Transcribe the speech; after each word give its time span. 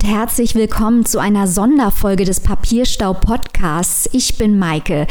Und 0.00 0.08
herzlich 0.08 0.54
willkommen 0.54 1.04
zu 1.04 1.18
einer 1.18 1.46
Sonderfolge 1.46 2.24
des 2.24 2.40
Papierstau 2.40 3.12
Podcasts. 3.12 4.08
Ich 4.14 4.38
bin 4.38 4.58
Maike. 4.58 5.06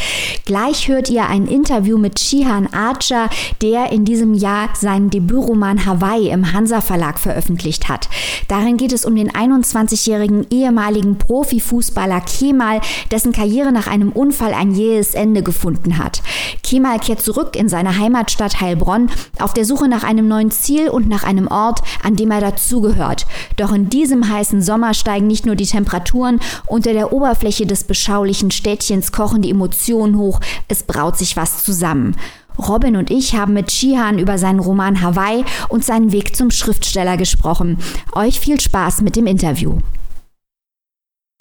Gleich 0.46 0.88
hört 0.88 1.12
ihr 1.12 1.28
ein 1.28 1.46
Interview 1.46 2.00
mit 2.00 2.20
Shihan 2.20 2.66
Archer, 2.74 3.30
der 3.62 3.92
in 3.92 4.04
diesem 4.04 4.34
Jahr 4.34 4.70
seinen 4.74 5.12
Debütroman 5.12 5.86
Hawaii 5.86 6.30
im 6.30 6.54
Hansa 6.54 6.82
Verlag 6.82 7.20
veröffentlicht 7.20 7.88
hat. 7.88 8.10
Darin 8.48 8.78
geht 8.78 8.92
es 8.92 9.06
um 9.06 9.16
den 9.16 9.30
21-jährigen 9.30 10.48
ehemaligen 10.50 11.20
Profifußballer 11.20 12.22
Kemal, 12.22 12.82
dessen 13.12 13.32
Karriere 13.32 13.72
nach 13.72 13.86
einem 13.86 14.12
Unfall 14.12 14.56
ein 14.56 14.72
jähes 14.72 15.14
Ende 15.14 15.44
gefunden 15.44 16.00
hat. 16.00 16.24
Kemal 16.64 16.98
kehrt 16.98 17.22
zurück 17.22 17.56
in 17.56 17.70
seine 17.70 18.00
Heimatstadt 18.00 18.60
Heilbronn 18.60 19.12
auf 19.38 19.54
der 19.54 19.66
Suche 19.66 19.88
nach 19.88 20.04
einem 20.04 20.28
neuen 20.28 20.50
Ziel 20.50 20.90
und 20.90 21.08
nach 21.08 21.24
einem 21.24 21.48
Ort, 21.48 21.82
an 22.02 22.16
dem 22.16 22.32
er 22.32 22.42
dazugehört. 22.42 23.28
Doch 23.56 23.72
in 23.72 23.90
diesem 23.90 24.28
heißen 24.28 24.64
Sommer 24.64 24.79
steigen 24.94 25.28
nicht 25.28 25.46
nur 25.46 25.56
die 25.56 25.66
Temperaturen, 25.66 26.40
unter 26.66 26.94
der 26.94 27.14
Oberfläche 27.14 27.66
des 27.66 27.84
beschaulichen 27.84 28.52
Städtchens 28.52 29.12
kochen 29.12 29.42
die 29.42 29.52
Emotionen 29.52 30.18
hoch, 30.18 30.40
es 30.68 30.84
braut 30.84 31.18
sich 31.18 31.38
was 31.38 31.64
zusammen. 31.64 32.16
Robin 32.58 32.98
und 32.98 33.10
ich 33.10 33.36
haben 33.36 33.54
mit 33.54 33.72
Shihan 33.72 34.20
über 34.20 34.38
seinen 34.38 34.60
Roman 34.60 35.02
Hawaii 35.02 35.46
und 35.70 35.86
seinen 35.86 36.12
Weg 36.12 36.36
zum 36.36 36.52
Schriftsteller 36.52 37.16
gesprochen. 37.18 37.78
Euch 38.14 38.40
viel 38.40 38.60
Spaß 38.60 39.02
mit 39.02 39.16
dem 39.16 39.28
Interview. 39.28 39.80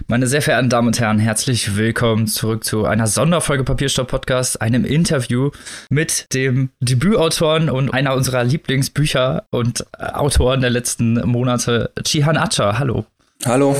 Meine 0.07 0.25
sehr 0.25 0.41
verehrten 0.41 0.71
Damen 0.71 0.87
und 0.87 0.99
Herren, 0.99 1.19
herzlich 1.19 1.75
willkommen 1.75 2.25
zurück 2.25 2.63
zu 2.63 2.85
einer 2.85 3.05
Sonderfolge 3.05 3.63
Papierstopp 3.63 4.07
Podcast, 4.07 4.59
einem 4.59 4.83
Interview 4.83 5.51
mit 5.91 6.33
dem 6.33 6.71
Debütautoren 6.79 7.69
und 7.69 7.91
einer 7.93 8.15
unserer 8.15 8.43
Lieblingsbücher 8.43 9.45
und 9.51 9.85
Autoren 9.99 10.61
der 10.61 10.71
letzten 10.71 11.13
Monate, 11.27 11.91
Chihan 12.03 12.37
Acha. 12.37 12.79
Hallo. 12.79 13.05
Hallo. 13.45 13.75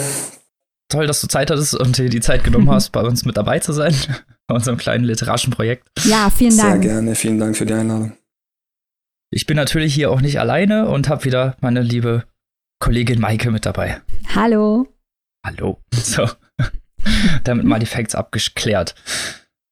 Toll, 0.89 1.05
dass 1.05 1.21
du 1.21 1.27
Zeit 1.27 1.51
hattest 1.51 1.75
und 1.75 1.97
dir 1.97 2.09
die 2.09 2.21
Zeit 2.21 2.43
genommen 2.43 2.69
hast, 2.71 2.91
bei 2.91 3.01
uns 3.01 3.25
mit 3.25 3.37
dabei 3.37 3.59
zu 3.59 3.73
sein, 3.73 3.93
bei 4.47 4.55
unserem 4.55 4.77
kleinen 4.77 5.03
literarischen 5.03 5.51
Projekt. 5.51 5.87
Ja, 6.03 6.29
vielen 6.29 6.57
Dank. 6.57 6.83
Sehr 6.83 6.93
gerne, 6.93 7.15
vielen 7.15 7.39
Dank 7.39 7.57
für 7.57 7.65
die 7.65 7.73
Einladung. 7.73 8.13
Ich 9.31 9.45
bin 9.45 9.57
natürlich 9.57 9.93
hier 9.93 10.09
auch 10.09 10.21
nicht 10.21 10.39
alleine 10.39 10.87
und 10.89 11.07
habe 11.07 11.25
wieder 11.25 11.55
meine 11.61 11.81
liebe 11.81 12.23
Kollegin 12.79 13.19
Maike 13.19 13.51
mit 13.51 13.65
dabei. 13.65 14.01
Hallo. 14.33 14.87
Hallo. 15.45 15.79
So. 15.93 16.27
Damit 17.43 17.65
mal 17.65 17.79
die 17.79 17.85
Facts 17.85 18.15
abgeklärt. 18.15 18.95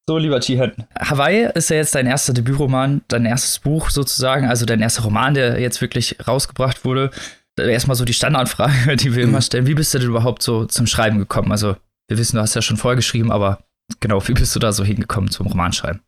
So, 0.07 0.17
lieber 0.17 0.39
Chihan. 0.39 0.87
Hawaii 0.97 1.49
ist 1.53 1.69
ja 1.69 1.77
jetzt 1.77 1.95
dein 1.95 2.07
erster 2.07 2.33
Debütroman, 2.33 3.01
dein 3.07 3.25
erstes 3.25 3.59
Buch 3.59 3.89
sozusagen, 3.89 4.47
also 4.47 4.65
dein 4.65 4.81
erster 4.81 5.03
Roman, 5.03 5.33
der 5.33 5.59
jetzt 5.59 5.81
wirklich 5.81 6.15
rausgebracht 6.25 6.85
wurde. 6.85 7.11
Erstmal 7.57 7.95
so 7.95 8.05
die 8.05 8.13
Standardfrage, 8.13 8.95
die 8.97 9.15
wir 9.15 9.23
mhm. 9.23 9.31
immer 9.31 9.41
stellen. 9.41 9.67
Wie 9.67 9.73
bist 9.73 9.93
du 9.93 9.99
denn 9.99 10.09
überhaupt 10.09 10.43
so 10.43 10.65
zum 10.65 10.87
Schreiben 10.87 11.19
gekommen? 11.19 11.51
Also, 11.51 11.75
wir 12.07 12.17
wissen, 12.17 12.35
du 12.35 12.41
hast 12.41 12.55
ja 12.55 12.61
schon 12.61 12.77
vorgeschrieben, 12.77 13.31
aber 13.31 13.59
genau, 13.99 14.25
wie 14.27 14.33
bist 14.33 14.55
du 14.55 14.59
da 14.59 14.71
so 14.71 14.83
hingekommen 14.83 15.29
zum 15.29 15.47
Romanschreiben? 15.47 16.01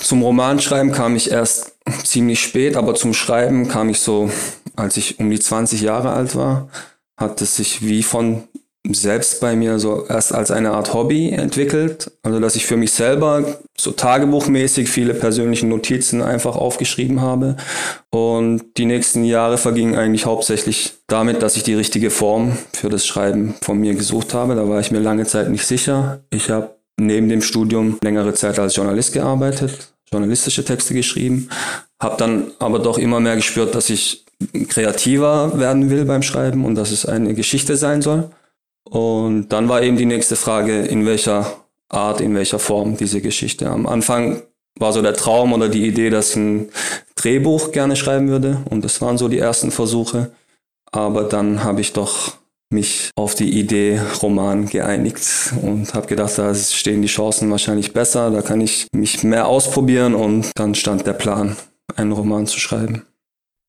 Zum 0.00 0.22
Romanschreiben 0.22 0.92
kam 0.92 1.16
ich 1.16 1.30
erst 1.30 1.76
ziemlich 2.04 2.40
spät, 2.40 2.76
aber 2.76 2.94
zum 2.94 3.14
Schreiben 3.14 3.68
kam 3.68 3.88
ich 3.88 4.00
so, 4.00 4.30
als 4.76 4.96
ich 4.96 5.18
um 5.18 5.30
die 5.30 5.40
20 5.40 5.80
Jahre 5.80 6.12
alt 6.12 6.34
war, 6.34 6.68
hat 7.16 7.40
es 7.42 7.56
sich 7.56 7.82
wie 7.82 8.02
von 8.02 8.44
selbst 8.90 9.40
bei 9.40 9.54
mir 9.54 9.78
so 9.78 10.06
erst 10.08 10.34
als 10.34 10.50
eine 10.50 10.72
Art 10.72 10.94
Hobby 10.94 11.30
entwickelt. 11.30 12.10
Also, 12.22 12.40
dass 12.40 12.56
ich 12.56 12.66
für 12.66 12.76
mich 12.76 12.92
selber 12.92 13.58
so 13.76 13.92
tagebuchmäßig 13.92 14.88
viele 14.88 15.14
persönliche 15.14 15.66
Notizen 15.66 16.22
einfach 16.22 16.56
aufgeschrieben 16.56 17.20
habe. 17.20 17.56
Und 18.10 18.62
die 18.76 18.86
nächsten 18.86 19.24
Jahre 19.24 19.58
vergingen 19.58 19.96
eigentlich 19.96 20.26
hauptsächlich 20.26 20.94
damit, 21.06 21.42
dass 21.42 21.56
ich 21.56 21.62
die 21.62 21.74
richtige 21.74 22.10
Form 22.10 22.56
für 22.72 22.88
das 22.88 23.06
Schreiben 23.06 23.54
von 23.62 23.78
mir 23.78 23.94
gesucht 23.94 24.34
habe. 24.34 24.54
Da 24.54 24.68
war 24.68 24.80
ich 24.80 24.90
mir 24.90 25.00
lange 25.00 25.26
Zeit 25.26 25.50
nicht 25.50 25.66
sicher. 25.66 26.20
Ich 26.30 26.50
habe 26.50 26.70
neben 26.98 27.28
dem 27.28 27.42
Studium 27.42 27.98
längere 28.02 28.34
Zeit 28.34 28.58
als 28.58 28.76
Journalist 28.76 29.12
gearbeitet, 29.12 29.92
journalistische 30.10 30.64
Texte 30.64 30.94
geschrieben, 30.94 31.48
habe 32.00 32.16
dann 32.18 32.50
aber 32.58 32.80
doch 32.80 32.98
immer 32.98 33.20
mehr 33.20 33.36
gespürt, 33.36 33.74
dass 33.74 33.90
ich 33.90 34.24
kreativer 34.68 35.58
werden 35.58 35.90
will 35.90 36.04
beim 36.04 36.22
Schreiben 36.22 36.64
und 36.64 36.74
dass 36.74 36.90
es 36.90 37.06
eine 37.06 37.34
Geschichte 37.34 37.76
sein 37.76 38.02
soll. 38.02 38.30
Und 38.90 39.48
dann 39.48 39.68
war 39.68 39.82
eben 39.82 39.96
die 39.96 40.06
nächste 40.06 40.36
Frage, 40.36 40.80
in 40.82 41.04
welcher 41.06 41.46
Art, 41.88 42.20
in 42.20 42.34
welcher 42.34 42.58
Form 42.58 42.96
diese 42.96 43.20
Geschichte. 43.20 43.68
Am 43.68 43.86
Anfang 43.86 44.42
war 44.78 44.92
so 44.92 45.02
der 45.02 45.14
Traum 45.14 45.52
oder 45.52 45.68
die 45.68 45.86
Idee, 45.86 46.10
dass 46.10 46.30
ich 46.30 46.36
ein 46.36 46.68
Drehbuch 47.16 47.72
gerne 47.72 47.96
schreiben 47.96 48.28
würde. 48.28 48.62
Und 48.70 48.84
das 48.84 49.00
waren 49.00 49.18
so 49.18 49.28
die 49.28 49.38
ersten 49.38 49.70
Versuche. 49.70 50.30
Aber 50.90 51.24
dann 51.24 51.64
habe 51.64 51.80
ich 51.80 51.92
doch 51.92 52.38
mich 52.70 53.10
auf 53.16 53.34
die 53.34 53.58
Idee 53.58 54.00
Roman 54.22 54.66
geeinigt 54.66 55.52
und 55.62 55.94
habe 55.94 56.06
gedacht, 56.06 56.36
da 56.36 56.54
stehen 56.54 57.02
die 57.02 57.08
Chancen 57.08 57.50
wahrscheinlich 57.50 57.94
besser, 57.94 58.30
da 58.30 58.42
kann 58.42 58.60
ich 58.60 58.88
mich 58.92 59.24
mehr 59.24 59.46
ausprobieren 59.46 60.14
und 60.14 60.50
dann 60.54 60.74
stand 60.74 61.06
der 61.06 61.14
Plan, 61.14 61.56
einen 61.96 62.12
Roman 62.12 62.46
zu 62.46 62.60
schreiben. 62.60 63.06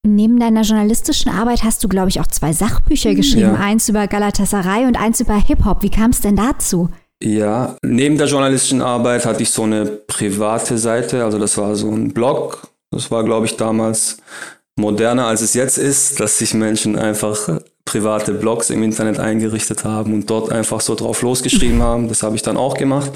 Neben 0.08 0.40
deiner 0.40 0.62
journalistischen 0.62 1.30
Arbeit 1.30 1.64
hast 1.64 1.84
du, 1.84 1.90
glaube 1.90 2.10
ich, 2.10 2.22
auch 2.22 2.28
zwei 2.28 2.54
Sachbücher 2.54 3.16
geschrieben. 3.16 3.54
Ja. 3.54 3.56
Eins 3.56 3.90
über 3.90 4.08
Galatasaray 4.08 4.86
und 4.86 4.96
eins 4.96 5.20
über 5.20 5.36
Hip-Hop. 5.36 5.84
Wie 5.84 5.90
kam 5.90 6.12
es 6.12 6.22
denn 6.22 6.38
dazu? 6.38 6.90
Ja, 7.22 7.76
neben 7.84 8.18
der 8.18 8.28
journalistischen 8.28 8.82
Arbeit 8.82 9.26
hatte 9.26 9.44
ich 9.44 9.52
so 9.52 9.64
eine 9.64 9.86
private 9.86 10.78
Seite. 10.78 11.26
Also 11.26 11.38
das 11.38 11.58
war 11.58 11.76
so 11.76 11.92
ein 11.92 12.14
Blog. 12.14 12.70
Das 12.92 13.12
war, 13.12 13.26
glaube 13.26 13.46
ich, 13.46 13.58
damals 13.58 14.20
moderner, 14.78 15.28
als 15.28 15.42
es 15.42 15.54
jetzt 15.54 15.78
ist, 15.78 16.22
dass 16.22 16.38
sich 16.38 16.54
Menschen 16.54 16.98
einfach 16.98 17.60
private 17.84 18.34
Blogs 18.34 18.70
im 18.70 18.84
Internet 18.84 19.20
eingerichtet 19.20 19.84
haben 19.84 20.14
und 20.14 20.30
dort 20.30 20.52
einfach 20.52 20.80
so 20.80 20.96
drauf 20.96 21.22
losgeschrieben 21.22 21.82
haben. 21.84 22.08
Das 22.08 22.24
habe 22.24 22.38
ich 22.38 22.42
dann 22.42 22.56
auch 22.56 22.78
gemacht. 22.78 23.12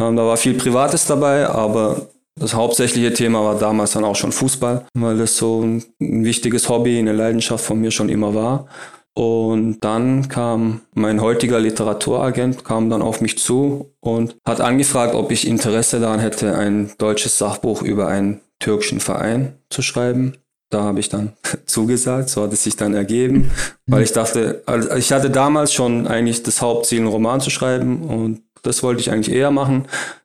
Ähm, 0.00 0.14
da 0.14 0.24
war 0.24 0.36
viel 0.36 0.54
Privates 0.54 1.06
dabei, 1.06 1.48
aber 1.48 2.06
das 2.38 2.54
hauptsächliche 2.54 3.12
Thema 3.12 3.44
war 3.44 3.58
damals 3.58 3.92
dann 3.92 4.04
auch 4.04 4.16
schon 4.16 4.32
Fußball, 4.32 4.86
weil 4.94 5.18
das 5.18 5.36
so 5.36 5.62
ein 5.62 5.84
wichtiges 5.98 6.68
Hobby, 6.68 6.98
eine 6.98 7.12
Leidenschaft 7.12 7.64
von 7.64 7.80
mir 7.80 7.90
schon 7.90 8.08
immer 8.08 8.34
war. 8.34 8.66
Und 9.14 9.80
dann 9.80 10.28
kam 10.28 10.80
mein 10.94 11.20
heutiger 11.20 11.60
Literaturagent, 11.60 12.64
kam 12.64 12.88
dann 12.88 13.02
auf 13.02 13.20
mich 13.20 13.38
zu 13.38 13.92
und 14.00 14.36
hat 14.46 14.62
angefragt, 14.62 15.14
ob 15.14 15.30
ich 15.30 15.46
Interesse 15.46 16.00
daran 16.00 16.20
hätte, 16.20 16.56
ein 16.56 16.92
deutsches 16.96 17.36
Sachbuch 17.36 17.82
über 17.82 18.08
einen 18.08 18.40
türkischen 18.58 19.00
Verein 19.00 19.58
zu 19.68 19.82
schreiben. 19.82 20.38
Da 20.70 20.84
habe 20.84 21.00
ich 21.00 21.10
dann 21.10 21.34
zugesagt, 21.66 22.30
so 22.30 22.42
hat 22.42 22.54
es 22.54 22.64
sich 22.64 22.76
dann 22.76 22.94
ergeben, 22.94 23.50
weil 23.86 24.02
ich 24.02 24.12
dachte, 24.12 24.62
also 24.64 24.90
ich 24.92 25.12
hatte 25.12 25.28
damals 25.28 25.74
schon 25.74 26.06
eigentlich 26.06 26.42
das 26.42 26.62
Hauptziel, 26.62 27.00
einen 27.00 27.08
Roman 27.08 27.42
zu 27.42 27.50
schreiben 27.50 28.04
und 28.04 28.40
das 28.62 28.82
wollte 28.82 29.02
ich 29.02 29.10
eigentlich 29.10 29.34
eher 29.34 29.50
machen, 29.50 29.84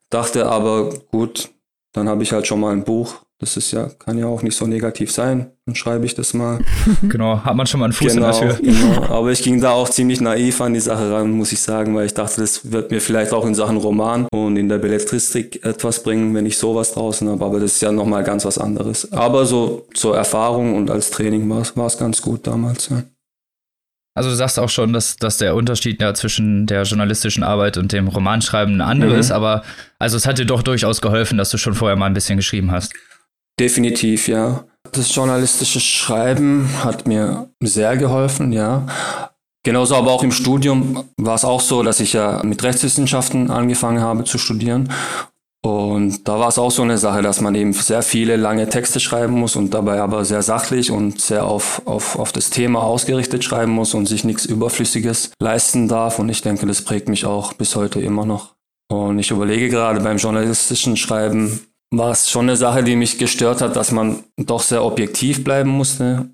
dachte 0.09 0.45
aber, 0.45 0.93
gut, 1.11 1.49
dann 1.97 2.07
habe 2.07 2.23
ich 2.23 2.31
halt 2.31 2.47
schon 2.47 2.59
mal 2.59 2.71
ein 2.71 2.83
Buch. 2.83 3.15
Das 3.39 3.55
ist 3.55 3.71
ja, 3.71 3.89
kann 3.99 4.17
ja 4.17 4.25
auch 4.25 4.41
nicht 4.41 4.57
so 4.57 4.65
negativ 4.65 5.11
sein. 5.11 5.51
Dann 5.67 5.75
schreibe 5.75 6.05
ich 6.05 6.15
das 6.15 6.33
mal. 6.33 6.59
Genau, 7.03 7.43
hat 7.43 7.55
man 7.55 7.67
schon 7.67 7.79
mal 7.79 7.85
einen 7.85 7.93
Fuß 7.93 8.13
genau, 8.13 8.39
in 8.39 8.47
der 8.47 8.57
Tür. 8.57 8.65
Genau. 8.65 9.03
Aber 9.13 9.31
ich 9.31 9.43
ging 9.43 9.61
da 9.61 9.71
auch 9.71 9.89
ziemlich 9.89 10.21
naiv 10.21 10.59
an 10.61 10.73
die 10.73 10.79
Sache 10.79 11.11
ran, 11.11 11.29
muss 11.31 11.51
ich 11.51 11.59
sagen, 11.59 11.95
weil 11.95 12.07
ich 12.07 12.15
dachte, 12.15 12.41
das 12.41 12.71
wird 12.71 12.89
mir 12.89 12.99
vielleicht 12.99 13.33
auch 13.33 13.45
in 13.45 13.53
Sachen 13.53 13.77
Roman 13.77 14.27
und 14.31 14.57
in 14.57 14.69
der 14.69 14.79
Belletristik 14.79 15.63
etwas 15.63 16.01
bringen, 16.01 16.33
wenn 16.33 16.47
ich 16.47 16.57
sowas 16.57 16.93
draußen 16.93 17.29
habe. 17.29 17.45
Aber 17.45 17.59
das 17.59 17.73
ist 17.73 17.81
ja 17.81 17.91
nochmal 17.91 18.23
ganz 18.23 18.43
was 18.45 18.57
anderes. 18.57 19.11
Aber 19.11 19.45
so 19.45 19.87
zur 19.93 20.17
Erfahrung 20.17 20.75
und 20.75 20.89
als 20.89 21.11
Training 21.11 21.47
war 21.49 21.87
es 21.87 21.97
ganz 21.97 22.21
gut 22.21 22.47
damals, 22.47 22.89
ja. 22.89 23.03
Also 24.17 24.31
du 24.31 24.35
sagst 24.35 24.57
auch 24.57 24.69
schon, 24.69 24.93
dass, 24.93 25.17
dass 25.17 25.37
der 25.37 25.55
Unterschied 25.55 26.01
ja 26.01 26.13
zwischen 26.15 26.65
der 26.65 26.83
journalistischen 26.83 27.43
Arbeit 27.43 27.77
und 27.77 27.91
dem 27.91 28.07
Romanschreiben 28.07 28.75
ein 28.75 28.81
anderer 28.81 29.13
mhm. 29.13 29.19
ist, 29.19 29.31
aber 29.31 29.63
also 29.99 30.17
es 30.17 30.25
hat 30.25 30.39
dir 30.39 30.45
doch 30.45 30.63
durchaus 30.63 31.01
geholfen, 31.01 31.37
dass 31.37 31.51
du 31.51 31.57
schon 31.57 31.75
vorher 31.75 31.95
mal 31.95 32.07
ein 32.07 32.15
bisschen 32.15 32.37
geschrieben 32.37 32.71
hast. 32.71 32.93
Definitiv, 33.59 34.27
ja. 34.27 34.65
Das 34.91 35.13
journalistische 35.13 35.79
Schreiben 35.79 36.67
hat 36.83 37.07
mir 37.07 37.49
sehr 37.61 37.95
geholfen, 37.95 38.51
ja. 38.51 38.87
Genauso 39.63 39.95
aber 39.95 40.11
auch 40.11 40.23
im 40.23 40.31
Studium 40.31 41.03
war 41.17 41.35
es 41.35 41.45
auch 41.45 41.61
so, 41.61 41.83
dass 41.83 41.99
ich 41.99 42.13
ja 42.13 42.41
mit 42.43 42.63
Rechtswissenschaften 42.63 43.51
angefangen 43.51 44.01
habe 44.01 44.23
zu 44.23 44.37
studieren 44.37 44.89
und 45.67 46.25
da 46.29 46.39
war 46.39 46.47
es 46.47 46.59
auch 46.59 46.71
so 46.71 46.81
eine 46.81 46.97
Sache, 46.97 47.21
dass 47.21 47.41
man 47.41 47.53
eben 47.53 47.73
sehr 47.73 48.01
viele 48.01 48.37
lange 48.37 48.69
Texte 48.69 49.01
schreiben 49.01 49.33
muss 49.33 49.57
und 49.57 49.73
dabei 49.73 49.99
aber 49.99 50.23
sehr 50.23 50.41
sachlich 50.41 50.91
und 50.91 51.19
sehr 51.19 51.45
auf, 51.45 51.81
auf, 51.85 52.17
auf 52.17 52.31
das 52.31 52.51
Thema 52.51 52.83
ausgerichtet 52.83 53.43
schreiben 53.43 53.73
muss 53.73 53.93
und 53.93 54.05
sich 54.05 54.23
nichts 54.23 54.45
Überflüssiges 54.45 55.31
leisten 55.41 55.89
darf. 55.89 56.19
Und 56.19 56.29
ich 56.29 56.41
denke, 56.41 56.65
das 56.67 56.83
prägt 56.83 57.09
mich 57.09 57.25
auch 57.25 57.51
bis 57.51 57.75
heute 57.75 57.99
immer 57.99 58.25
noch. 58.25 58.55
Und 58.89 59.19
ich 59.19 59.29
überlege 59.29 59.67
gerade 59.67 59.99
beim 59.99 60.15
journalistischen 60.15 60.95
Schreiben, 60.95 61.59
war 61.91 62.11
es 62.11 62.29
schon 62.29 62.45
eine 62.45 62.55
Sache, 62.55 62.83
die 62.83 62.95
mich 62.95 63.17
gestört 63.17 63.61
hat, 63.61 63.75
dass 63.75 63.91
man 63.91 64.23
doch 64.37 64.61
sehr 64.61 64.85
objektiv 64.85 65.43
bleiben 65.43 65.71
musste. 65.71 66.29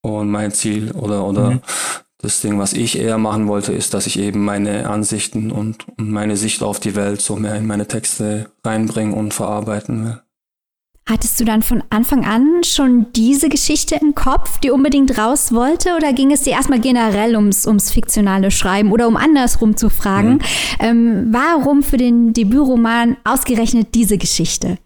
Und 0.00 0.30
mein 0.30 0.52
Ziel 0.52 0.92
oder, 0.92 1.26
oder 1.26 1.50
mhm 1.50 1.60
das 2.18 2.40
Ding, 2.40 2.58
was 2.58 2.72
ich 2.72 2.98
eher 2.98 3.16
machen 3.16 3.46
wollte, 3.46 3.72
ist, 3.72 3.94
dass 3.94 4.06
ich 4.06 4.18
eben 4.18 4.44
meine 4.44 4.90
Ansichten 4.90 5.52
und, 5.52 5.86
und 5.96 6.10
meine 6.10 6.36
Sicht 6.36 6.62
auf 6.62 6.80
die 6.80 6.96
Welt 6.96 7.20
so 7.20 7.36
mehr 7.36 7.54
in 7.54 7.66
meine 7.66 7.86
Texte 7.86 8.50
reinbringen 8.64 9.14
und 9.14 9.34
verarbeiten 9.34 10.04
will. 10.04 10.20
Hattest 11.08 11.40
du 11.40 11.44
dann 11.46 11.62
von 11.62 11.82
Anfang 11.88 12.26
an 12.26 12.62
schon 12.64 13.06
diese 13.14 13.48
Geschichte 13.48 13.94
im 13.94 14.14
Kopf, 14.14 14.58
die 14.58 14.70
unbedingt 14.70 15.16
raus 15.16 15.52
wollte? 15.52 15.94
Oder 15.96 16.12
ging 16.12 16.32
es 16.32 16.42
dir 16.42 16.50
erstmal 16.50 16.80
generell 16.80 17.34
ums, 17.34 17.66
ums 17.66 17.90
fiktionale 17.90 18.50
Schreiben 18.50 18.92
oder 18.92 19.08
um 19.08 19.16
andersrum 19.16 19.74
zu 19.74 19.88
fragen, 19.88 20.32
mhm. 20.32 20.40
ähm, 20.80 21.28
warum 21.30 21.82
für 21.82 21.96
den 21.96 22.34
Debütroman 22.34 23.16
ausgerechnet 23.24 23.94
diese 23.94 24.18
Geschichte? 24.18 24.76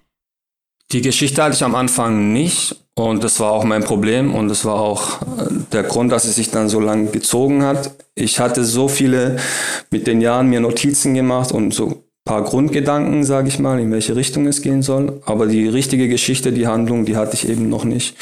Die 0.92 1.00
Geschichte 1.00 1.42
hatte 1.42 1.54
ich 1.54 1.64
am 1.64 1.74
Anfang 1.74 2.32
nicht 2.32 2.76
und 2.94 3.24
das 3.24 3.40
war 3.40 3.52
auch 3.52 3.64
mein 3.64 3.82
Problem 3.82 4.34
und 4.34 4.48
das 4.48 4.66
war 4.66 4.74
auch 4.74 5.22
äh, 5.22 5.46
der 5.72 5.84
Grund, 5.84 6.12
dass 6.12 6.24
es 6.24 6.34
sich 6.34 6.50
dann 6.50 6.68
so 6.68 6.80
lange 6.80 7.06
gezogen 7.06 7.62
hat. 7.62 7.92
Ich 8.14 8.38
hatte 8.40 8.64
so 8.64 8.88
viele 8.88 9.38
mit 9.90 10.06
den 10.06 10.20
Jahren 10.20 10.48
mir 10.48 10.60
Notizen 10.60 11.14
gemacht 11.14 11.50
und 11.50 11.72
so 11.72 12.04
paar 12.24 12.42
Grundgedanken, 12.44 13.24
sage 13.24 13.48
ich 13.48 13.58
mal, 13.58 13.80
in 13.80 13.90
welche 13.90 14.16
Richtung 14.16 14.46
es 14.46 14.62
gehen 14.62 14.82
soll. 14.82 15.20
Aber 15.24 15.46
die 15.46 15.66
richtige 15.66 16.08
Geschichte, 16.08 16.52
die 16.52 16.66
Handlung, 16.66 17.04
die 17.04 17.16
hatte 17.16 17.34
ich 17.34 17.48
eben 17.48 17.68
noch 17.68 17.84
nicht. 17.84 18.16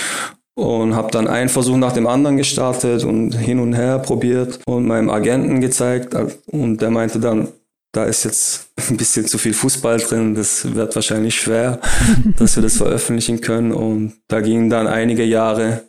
Und 0.55 0.95
habe 0.95 1.11
dann 1.11 1.27
einen 1.27 1.49
Versuch 1.49 1.77
nach 1.77 1.93
dem 1.93 2.07
anderen 2.07 2.37
gestartet 2.37 3.05
und 3.05 3.33
hin 3.33 3.61
und 3.61 3.75
her 3.75 3.99
probiert 3.99 4.61
und 4.67 4.87
meinem 4.87 5.11
Agenten 5.11 5.61
gezeigt. 5.61 6.15
Und 6.47 6.81
der 6.81 6.91
meinte 6.91 7.19
dann, 7.19 7.49
da 7.93 8.05
ist 8.05 8.25
jetzt 8.25 8.69
ein 8.91 8.97
bisschen 8.97 9.27
zu 9.27 9.39
viel 9.39 9.55
Fußball 9.55 9.99
drin, 9.99 10.35
das 10.35 10.75
wird 10.75 10.95
wahrscheinlich 10.95 11.41
schwer, 11.41 11.81
dass 12.39 12.57
wir 12.57 12.63
das 12.63 12.77
veröffentlichen 12.77 13.41
können. 13.41 13.73
Und 13.73 14.15
da 14.29 14.41
gingen 14.41 14.71
dann 14.71 14.87
einige 14.87 15.25
Jahre 15.25 15.83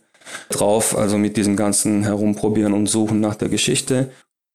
drauf, 0.50 0.98
also 0.98 1.18
mit 1.18 1.38
diesem 1.38 1.56
ganzen 1.56 2.04
Herumprobieren 2.04 2.74
und 2.74 2.88
Suchen 2.88 3.20
nach 3.20 3.36
der 3.36 3.50
Geschichte. 3.50 4.12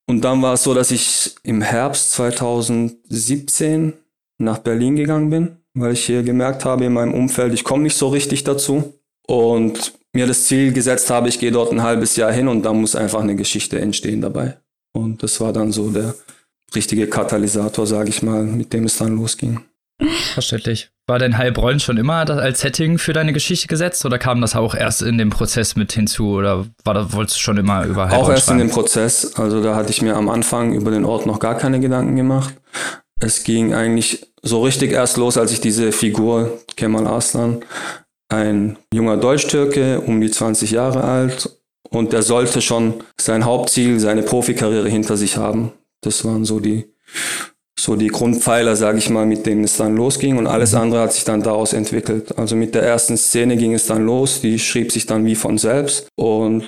Und 0.08 0.22
dann 0.22 0.40
war 0.40 0.54
es 0.54 0.62
so, 0.62 0.72
dass 0.72 0.90
ich 0.90 1.34
im 1.42 1.62
Herbst 1.62 2.12
2017 2.12 3.92
nach 4.38 4.58
Berlin 4.58 4.96
gegangen 4.96 5.30
bin, 5.30 5.56
weil 5.74 5.92
ich 5.92 6.04
hier 6.06 6.22
gemerkt 6.22 6.64
habe 6.64 6.84
in 6.84 6.92
meinem 6.92 7.14
Umfeld, 7.14 7.52
ich 7.52 7.64
komme 7.64 7.82
nicht 7.82 7.96
so 7.96 8.08
richtig 8.08 8.44
dazu. 8.44 8.94
Und 9.26 9.94
mir 10.12 10.26
das 10.26 10.44
Ziel 10.44 10.72
gesetzt 10.72 11.10
habe, 11.10 11.28
ich 11.28 11.40
gehe 11.40 11.50
dort 11.50 11.72
ein 11.72 11.82
halbes 11.82 12.16
Jahr 12.16 12.32
hin 12.32 12.48
und 12.48 12.62
dann 12.62 12.80
muss 12.80 12.94
einfach 12.94 13.20
eine 13.20 13.34
Geschichte 13.34 13.80
entstehen 13.80 14.20
dabei. 14.20 14.56
Und 14.92 15.22
das 15.22 15.40
war 15.40 15.52
dann 15.52 15.72
so 15.72 15.90
der 15.90 16.14
richtige 16.74 17.06
Katalysator, 17.06 17.86
sage 17.86 18.08
ich 18.08 18.22
mal, 18.22 18.42
mit 18.44 18.72
dem 18.72 18.84
es 18.84 18.98
dann 18.98 19.16
losging. 19.16 19.60
Verständlich. 20.34 20.90
War 21.06 21.18
denn 21.18 21.38
Heilbronn 21.38 21.80
schon 21.80 21.96
immer 21.96 22.28
als 22.28 22.60
Setting 22.60 22.98
für 22.98 23.12
deine 23.12 23.32
Geschichte 23.32 23.68
gesetzt 23.68 24.04
oder 24.04 24.18
kam 24.18 24.40
das 24.40 24.56
auch 24.56 24.74
erst 24.74 25.02
in 25.02 25.18
dem 25.18 25.30
Prozess 25.30 25.76
mit 25.76 25.92
hinzu 25.92 26.30
oder 26.30 26.66
war 26.84 26.94
das, 26.94 27.12
wolltest 27.12 27.36
du 27.38 27.40
schon 27.40 27.56
immer 27.56 27.84
über 27.86 28.08
Heilbronn 28.08 28.20
Auch 28.24 28.30
erst 28.30 28.46
schreiben? 28.46 28.60
in 28.60 28.66
dem 28.66 28.72
Prozess. 28.74 29.34
Also 29.36 29.62
da 29.62 29.76
hatte 29.76 29.90
ich 29.90 30.02
mir 30.02 30.16
am 30.16 30.28
Anfang 30.28 30.74
über 30.74 30.90
den 30.90 31.04
Ort 31.04 31.24
noch 31.26 31.38
gar 31.38 31.56
keine 31.56 31.80
Gedanken 31.80 32.16
gemacht. 32.16 32.54
Es 33.20 33.44
ging 33.44 33.72
eigentlich 33.72 34.26
so 34.42 34.62
richtig 34.62 34.92
erst 34.92 35.16
los, 35.16 35.38
als 35.38 35.52
ich 35.52 35.60
diese 35.60 35.92
Figur 35.92 36.58
Kemal 36.76 37.06
Arslan, 37.06 37.60
ein 38.28 38.76
junger 38.92 39.16
Deutsch-Türke, 39.16 40.00
um 40.00 40.20
die 40.20 40.30
20 40.30 40.72
Jahre 40.72 41.04
alt, 41.04 41.48
und 41.88 42.12
der 42.12 42.22
sollte 42.22 42.60
schon 42.60 42.94
sein 43.18 43.44
Hauptziel, 43.44 44.00
seine 44.00 44.22
Profikarriere 44.22 44.88
hinter 44.88 45.16
sich 45.16 45.36
haben. 45.36 45.72
Das 46.00 46.24
waren 46.24 46.44
so 46.44 46.60
die 46.60 46.84
so 47.78 47.94
die 47.94 48.08
Grundpfeiler, 48.08 48.74
sage 48.74 48.98
ich 48.98 49.10
mal, 49.10 49.26
mit 49.26 49.46
denen 49.46 49.64
es 49.64 49.76
dann 49.76 49.96
losging 49.96 50.38
und 50.38 50.46
alles 50.46 50.72
mhm. 50.72 50.80
andere 50.80 51.00
hat 51.02 51.12
sich 51.12 51.24
dann 51.24 51.42
daraus 51.42 51.72
entwickelt. 51.72 52.36
Also 52.38 52.56
mit 52.56 52.74
der 52.74 52.82
ersten 52.82 53.16
Szene 53.16 53.56
ging 53.56 53.74
es 53.74 53.86
dann 53.86 54.04
los, 54.04 54.40
die 54.40 54.58
schrieb 54.58 54.90
sich 54.90 55.06
dann 55.06 55.24
wie 55.26 55.34
von 55.34 55.58
selbst 55.58 56.08
und 56.16 56.64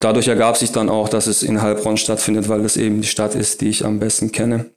dadurch 0.00 0.28
ergab 0.28 0.56
sich 0.56 0.70
dann 0.70 0.88
auch, 0.88 1.08
dass 1.08 1.26
es 1.26 1.42
in 1.42 1.62
Heilbronn 1.62 1.96
stattfindet, 1.96 2.48
weil 2.48 2.62
das 2.62 2.76
eben 2.76 3.00
die 3.00 3.08
Stadt 3.08 3.34
ist, 3.34 3.62
die 3.62 3.68
ich 3.68 3.84
am 3.84 3.98
besten 3.98 4.32
kenne. 4.32 4.70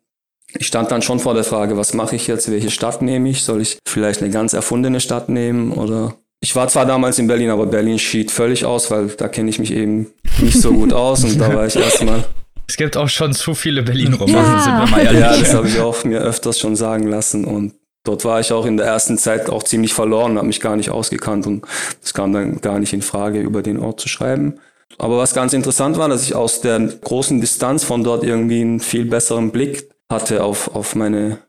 Ich 0.58 0.68
stand 0.68 0.92
dann 0.92 1.02
schon 1.02 1.20
vor 1.20 1.34
der 1.34 1.44
Frage, 1.44 1.78
was 1.78 1.94
mache 1.94 2.16
ich 2.16 2.28
jetzt, 2.28 2.50
welche 2.50 2.72
Stadt 2.72 3.02
nehme 3.02 3.30
ich? 3.30 3.44
Soll 3.44 3.62
ich 3.62 3.80
vielleicht 3.86 4.22
eine 4.22 4.32
ganz 4.32 4.54
erfundene 4.54 5.00
Stadt 5.00 5.28
nehmen 5.30 5.72
oder 5.72 6.16
ich 6.40 6.56
war 6.56 6.68
zwar 6.68 6.86
damals 6.86 7.20
in 7.20 7.28
Berlin, 7.28 7.50
aber 7.50 7.66
Berlin 7.66 7.98
schied 7.98 8.30
völlig 8.30 8.66
aus, 8.66 8.92
weil 8.92 9.08
da 9.08 9.28
kenne 9.30 9.50
ich 9.50 9.60
mich 9.60 9.72
eben 9.72 10.12
nicht 10.42 10.60
so 10.60 10.74
gut 10.74 10.92
aus 10.92 11.24
und 11.24 11.40
da 11.40 11.54
war 11.54 11.66
ich 11.66 11.76
erstmal 11.78 12.26
es 12.68 12.78
gibt 12.78 12.98
auch 12.98 13.10
schon 13.10 13.34
zu 13.34 13.54
viele 13.54 13.84
Berlin-Romanzen, 13.84 14.72
ja. 14.98 15.12
Ja, 15.12 15.38
das 15.38 15.54
habe 15.54 15.68
ich 15.68 15.80
auch 15.80 16.04
mir 16.04 16.20
öfters 16.20 16.60
schon 16.60 16.76
sagen 16.76 17.08
lassen 17.08 17.46
und 17.46 17.74
dort 18.04 18.26
war 18.26 18.40
ich 18.40 18.52
auch 18.52 18.66
in 18.66 18.78
der 18.78 18.86
ersten 18.86 19.18
Zeit 19.18 19.50
auch 19.50 19.64
ziemlich 19.64 19.94
verloren, 19.94 20.38
habe 20.38 20.48
mich 20.48 20.60
gar 20.60 20.76
nicht 20.76 20.90
ausgekannt 20.90 21.48
und 21.48 21.66
es 22.02 22.14
kam 22.14 22.34
dann 22.34 22.62
gar 22.62 22.80
nicht 22.80 22.94
in 22.94 23.02
Frage, 23.02 23.42
über 23.42 23.62
den 23.62 23.80
Ort 23.80 24.00
zu 24.00 24.08
schreiben. 24.08 24.60
Aber 24.98 25.18
was 25.18 25.34
ganz 25.34 25.54
interessant 25.54 25.98
war, 25.98 26.08
dass 26.08 26.24
ich 26.24 26.36
aus 26.36 26.62
der 26.62 26.80
großen 26.80 27.42
Distanz 27.42 27.84
von 27.84 28.04
dort 28.04 28.24
irgendwie 28.24 28.62
einen 28.62 28.80
viel 28.80 29.06
besseren 29.06 29.52
Blick 29.52 29.90
hatte 30.12 30.44
auf, 30.44 30.76
auf 30.76 30.96
meine 30.96 31.40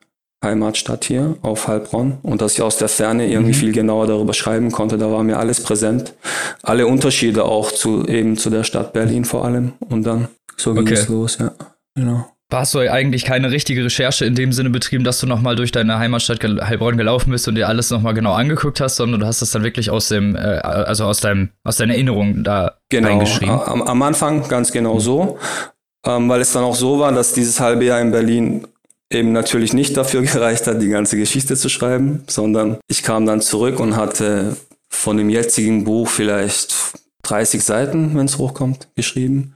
Heimatstadt 0.42 1.04
hier, 1.04 1.36
auf 1.42 1.68
Heilbronn 1.68 2.18
und 2.22 2.40
dass 2.40 2.54
ich 2.54 2.62
aus 2.62 2.76
der 2.76 2.88
Ferne 2.88 3.28
irgendwie 3.28 3.52
mhm. 3.52 3.58
viel 3.58 3.72
genauer 3.72 4.06
darüber 4.06 4.34
schreiben 4.34 4.70
konnte. 4.70 4.98
Da 4.98 5.10
war 5.10 5.22
mir 5.24 5.38
alles 5.38 5.62
präsent. 5.62 6.14
Alle 6.62 6.86
Unterschiede 6.86 7.44
auch 7.44 7.72
zu 7.72 8.06
eben 8.06 8.36
zu 8.36 8.50
der 8.50 8.64
Stadt 8.64 8.92
Berlin 8.92 9.24
vor 9.24 9.44
allem. 9.44 9.72
Und 9.80 10.04
dann 10.04 10.28
so 10.56 10.74
ging 10.74 10.84
okay. 10.84 10.94
es 10.94 11.08
los, 11.08 11.38
ja. 11.38 11.52
Genau. 11.94 12.26
Hast 12.52 12.74
du 12.74 12.78
eigentlich 12.78 13.24
keine 13.24 13.50
richtige 13.50 13.84
Recherche 13.84 14.24
in 14.26 14.36
dem 14.36 14.52
Sinne 14.52 14.70
betrieben, 14.70 15.02
dass 15.02 15.18
du 15.18 15.26
nochmal 15.26 15.56
durch 15.56 15.72
deine 15.72 15.98
Heimatstadt 15.98 16.42
Heilbronn 16.44 16.96
gelaufen 16.96 17.30
bist 17.30 17.48
und 17.48 17.56
dir 17.56 17.68
alles 17.68 17.90
nochmal 17.90 18.14
genau 18.14 18.32
angeguckt 18.32 18.80
hast, 18.80 18.96
sondern 18.96 19.20
du 19.20 19.26
hast 19.26 19.42
das 19.42 19.50
dann 19.50 19.64
wirklich 19.64 19.90
aus 19.90 20.08
dem, 20.08 20.36
äh, 20.36 20.38
also 20.38 21.04
aus 21.04 21.20
deinem, 21.20 21.48
aus 21.64 21.78
deiner 21.78 21.94
Erinnerung 21.94 22.44
da 22.44 22.78
genau. 22.90 23.08
eingeschrieben? 23.08 23.58
Am, 23.58 23.82
am 23.82 24.02
Anfang 24.02 24.46
ganz 24.46 24.70
genau 24.70 24.94
mhm. 24.94 25.00
so, 25.00 25.38
ähm, 26.06 26.28
weil 26.28 26.40
es 26.40 26.52
dann 26.52 26.62
auch 26.62 26.76
so 26.76 27.00
war, 27.00 27.10
dass 27.10 27.32
dieses 27.32 27.58
halbe 27.58 27.86
Jahr 27.86 28.00
in 28.00 28.12
Berlin 28.12 28.68
eben 29.10 29.32
natürlich 29.32 29.72
nicht 29.72 29.96
dafür 29.96 30.22
gereicht 30.32 30.68
hat, 30.68 30.80
die 30.80 30.88
ganze 30.88 31.16
Geschichte 31.16 31.56
zu 31.56 31.68
schreiben, 31.68 32.22
sondern 32.28 32.78
ich 32.86 33.02
kam 33.02 33.26
dann 33.26 33.40
zurück 33.40 33.80
und 33.80 33.96
hatte 33.96 34.56
von 34.88 35.16
dem 35.16 35.28
jetzigen 35.28 35.82
Buch 35.82 36.08
vielleicht 36.08 36.76
30 37.22 37.64
Seiten, 37.64 38.14
wenn 38.14 38.26
es 38.26 38.38
hochkommt, 38.38 38.88
geschrieben. 38.94 39.53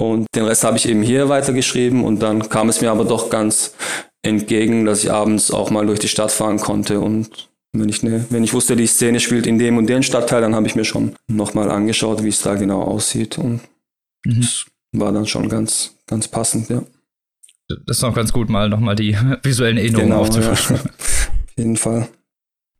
Und 0.00 0.28
den 0.34 0.46
Rest 0.46 0.64
habe 0.64 0.78
ich 0.78 0.88
eben 0.88 1.02
hier 1.02 1.28
weitergeschrieben 1.28 2.04
und 2.04 2.20
dann 2.20 2.48
kam 2.48 2.70
es 2.70 2.80
mir 2.80 2.90
aber 2.90 3.04
doch 3.04 3.28
ganz 3.28 3.74
entgegen, 4.22 4.86
dass 4.86 5.04
ich 5.04 5.12
abends 5.12 5.50
auch 5.50 5.70
mal 5.70 5.84
durch 5.84 5.98
die 5.98 6.08
Stadt 6.08 6.32
fahren 6.32 6.58
konnte 6.58 7.00
und 7.00 7.50
wenn 7.74 7.90
ich, 7.90 8.02
ne, 8.02 8.24
wenn 8.30 8.42
ich 8.42 8.54
wusste, 8.54 8.76
die 8.76 8.86
Szene 8.86 9.20
spielt 9.20 9.46
in 9.46 9.58
dem 9.58 9.76
und 9.76 9.88
dem 9.88 10.02
Stadtteil, 10.02 10.40
dann 10.40 10.54
habe 10.54 10.66
ich 10.66 10.74
mir 10.74 10.86
schon 10.86 11.16
nochmal 11.28 11.70
angeschaut, 11.70 12.24
wie 12.24 12.30
es 12.30 12.40
da 12.40 12.54
genau 12.54 12.80
aussieht 12.80 13.36
und 13.36 13.60
mhm. 14.24 14.40
das 14.40 14.64
war 14.92 15.12
dann 15.12 15.26
schon 15.26 15.50
ganz, 15.50 15.94
ganz 16.06 16.28
passend, 16.28 16.70
ja. 16.70 16.82
Das 17.68 17.98
ist 17.98 18.02
noch 18.02 18.14
ganz 18.14 18.32
gut, 18.32 18.48
mal 18.48 18.70
nochmal 18.70 18.96
die 18.96 19.14
visuellen 19.42 19.76
Erinnerungen 19.76 20.12
genau, 20.12 20.22
aufzufrischen. 20.22 20.76
Ja. 20.76 20.82
Auf 20.82 21.58
jeden 21.58 21.76
Fall. 21.76 22.08